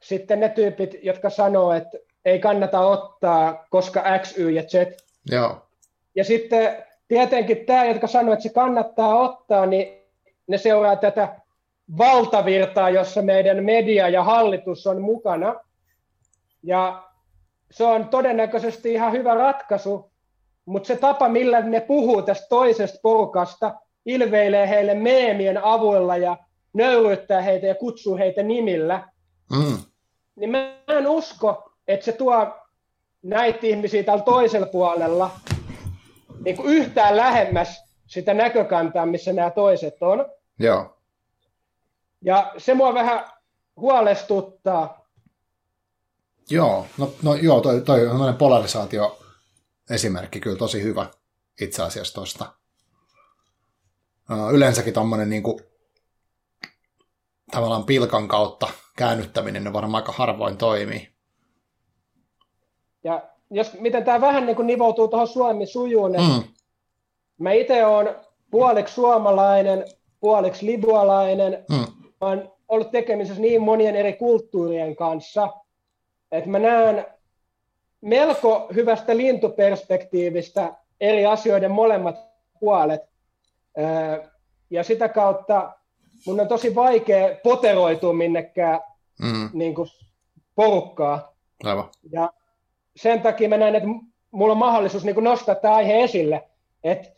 [0.00, 4.74] sitten ne tyypit, jotka sanoo, että ei kannata ottaa, koska X, Y ja Z.
[5.30, 5.56] Joo.
[6.14, 10.02] Ja sitten tietenkin tämä, jotka sanoo, että se kannattaa ottaa, niin
[10.46, 11.40] ne seuraa tätä
[11.98, 15.54] valtavirtaa, jossa meidän media ja hallitus on mukana.
[16.62, 17.02] Ja
[17.72, 20.12] se on todennäköisesti ihan hyvä ratkaisu,
[20.64, 23.74] mutta se tapa, millä ne puhuu tästä toisesta porukasta,
[24.06, 26.36] ilveilee heille meemien avulla ja
[26.72, 29.08] nöylyttää heitä ja kutsuu heitä nimillä,
[29.50, 29.78] Mm.
[30.36, 32.46] niin mä en usko, että se tuo
[33.22, 35.30] näitä ihmisiä täällä toisella puolella
[36.44, 40.26] niin kuin yhtään lähemmäs sitä näkökantaa, missä nämä toiset on.
[40.58, 40.96] Joo.
[42.22, 43.24] Ja se mua vähän
[43.76, 45.01] huolestuttaa.
[46.50, 49.18] Joo, no, no joo, toi, toi on polarisaatio
[49.90, 51.06] esimerkki kyllä tosi hyvä
[51.60, 52.52] itse asiassa tuosta.
[54.52, 55.60] Yleensäkin tuommoinen niin kuin,
[57.50, 61.08] tavallaan pilkan kautta käännyttäminen ne varmaan aika harvoin toimii.
[63.04, 66.42] Ja jos, miten tämä vähän niin kuin nivoutuu tuohon Suomi sujuun, Mm.
[67.38, 68.16] mä itse olen
[68.50, 69.84] puoliksi suomalainen,
[70.20, 71.76] puoliksi libualainen, Mm.
[72.20, 75.48] mä oon ollut tekemisissä niin monien eri kulttuurien kanssa,
[76.32, 77.06] että mä näen
[78.00, 82.16] melko hyvästä lintuperspektiivistä eri asioiden molemmat
[82.60, 83.00] puolet.
[84.70, 85.72] Ja sitä kautta
[86.26, 88.80] mun on tosi vaikea poteroitua minnekään
[89.22, 89.50] Mm.
[89.52, 89.88] niin kuin
[90.54, 91.34] porukkaa.
[91.64, 91.90] Aivan.
[92.12, 92.32] Ja
[92.96, 93.88] sen takia mä näen, että
[94.30, 96.48] mulla on mahdollisuus niin kuin nostaa tämä aihe esille,
[96.84, 97.08] että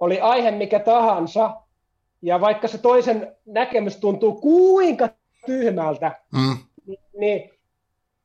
[0.00, 1.56] oli aihe mikä tahansa,
[2.22, 5.08] ja vaikka se toisen näkemys tuntuu kuinka
[5.46, 6.56] tyhmältä, Mm.
[7.16, 7.50] niin,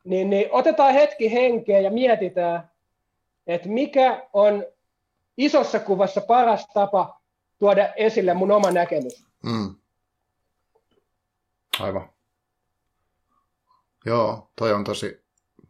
[0.08, 2.72] niin, niin otetaan hetki henkeä ja mietitään,
[3.48, 4.66] että mikä on
[5.38, 7.22] isossa kuvassa paras tapa
[7.60, 9.26] tuoda esille mun oma näkemys.
[9.44, 9.76] Mm.
[11.80, 12.10] Aivan.
[14.06, 15.22] Joo, toi on tosi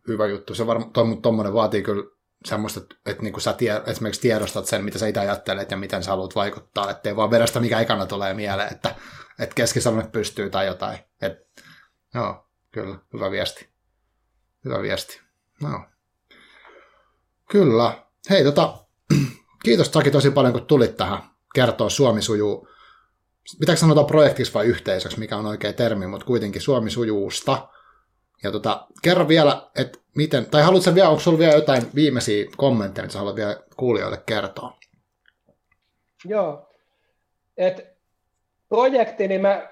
[0.08, 0.56] hyvä juttu.
[0.56, 2.04] Se varmaan, toi, mutta tommonen vaatii kyllä
[2.46, 6.12] semmoista, että, niin sä tie, esimerkiksi tiedostat sen, mitä sä itse ajattelet ja miten sä
[6.12, 8.96] haluat vaikuttaa, ettei vaan vedä mikä ekana tulee mieleen, että,
[9.40, 11.00] että keskisormet pystyy tai jotain.
[11.22, 11.48] Et,
[12.14, 13.77] joo, kyllä, hyvä viesti.
[14.68, 15.22] Hyvä viesti.
[15.62, 15.82] No.
[17.50, 18.04] Kyllä.
[18.30, 18.78] Hei, tota,
[19.66, 21.20] kiitos Saki tosi paljon, kun tulit tähän
[21.56, 22.68] kertoa Suomi sujuu
[23.60, 27.68] pitääkö sanoa projektiksi vai yhteisöksi, mikä on oikea termi, mutta kuitenkin Suomi sujuusta.
[28.44, 33.06] Ja tota, kerro vielä, että miten, tai haluatko vielä, onko sulla vielä jotain viimeisiä kommentteja,
[33.06, 34.78] mitä haluat vielä kuulijoille kertoa?
[36.26, 36.70] Joo.
[37.58, 37.98] Et
[38.70, 39.70] projekti, niin mä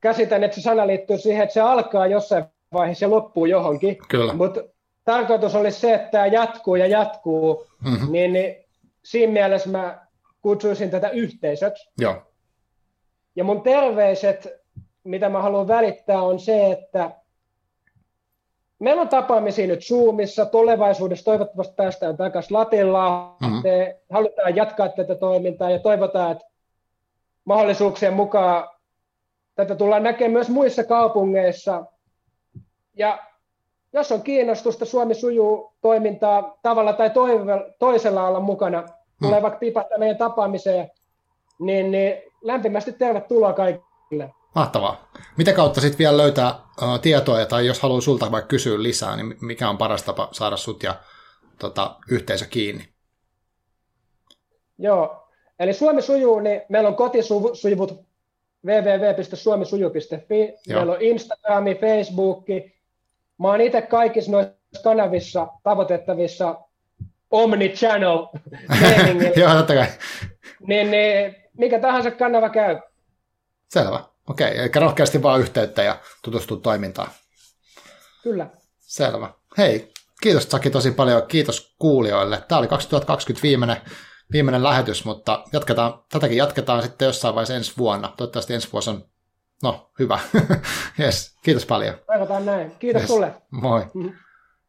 [0.00, 3.98] käsitän, että se sana liittyy siihen, että se alkaa jossain vaiheessa ja loppuu johonkin.
[4.36, 4.60] Mutta
[5.04, 8.12] tarkoitus oli se, että tämä jatkuu ja jatkuu, Mm-hmm.
[8.12, 8.64] niin, niin
[9.04, 10.06] siinä mielessä mä
[10.42, 11.90] kutsuisin tätä yhteisöksi.
[11.98, 12.22] Joo.
[13.36, 14.48] Ja mun terveiset,
[15.04, 17.10] mitä mä haluan välittää, on se, että
[18.78, 23.62] meillä on tapaamisia nyt Zoomissa, tulevaisuudessa toivottavasti päästään takaisin Latillaan, Mhm.
[23.62, 26.44] Te halutaan jatkaa tätä toimintaa ja toivotaan, että
[27.44, 28.68] mahdollisuuksien mukaan
[29.54, 31.84] tätä tullaan näkemään myös muissa kaupungeissa.
[32.98, 33.18] Ja
[33.92, 37.10] jos on kiinnostusta, Suomi sujuu toimintaa tavalla tai
[37.78, 38.84] toisella olla mukana,
[39.22, 40.90] tulee vaikka pipahtaa meidän tapaamiseen,
[41.58, 44.30] niin, niin lämpimästi tervetuloa kaikille.
[44.54, 45.10] Mahtavaa.
[45.36, 49.36] Mitä kautta sitten vielä löytää uh, tietoa, tai jos haluaa sulta vaikka kysyä lisää, niin
[49.40, 50.94] mikä on paras tapa saada sut ja
[51.58, 52.88] tota, yhteisö kiinni?
[54.78, 55.28] Joo,
[55.58, 58.08] eli Suomi sujuu, niin meillä on kotisivut
[58.66, 60.78] www.suomisuju.fi, Joo.
[60.78, 62.77] meillä on Instagrami, Facebookki.
[63.38, 66.58] Mä oon itse kaikissa noissa kanavissa tavoitettavissa
[67.30, 68.18] omni-channel.
[69.40, 69.86] Joo, totta kai.
[70.60, 72.80] niin, niin, mikä tahansa kanava käy.
[73.68, 74.04] Selvä.
[74.28, 77.10] Okei, eli rohkeasti vaan yhteyttä ja tutustua toimintaan.
[78.22, 78.50] Kyllä.
[78.80, 79.30] Selvä.
[79.58, 81.22] Hei, kiitos Saki tosi paljon.
[81.28, 82.44] Kiitos kuulijoille.
[82.48, 83.76] Tämä oli 2020 viimeinen,
[84.32, 88.12] viimeinen lähetys, mutta jatketaan, tätäkin jatketaan sitten jossain vaiheessa ensi vuonna.
[88.16, 89.04] Toivottavasti ensi vuosi on,
[89.62, 90.18] no hyvä.
[91.00, 91.94] yes, kiitos paljon.
[92.06, 92.72] Toivotaan näin.
[92.78, 93.08] Kiitos Yes.
[93.08, 93.34] sulle.
[93.50, 93.86] Moi.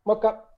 [0.05, 0.49] Moikka.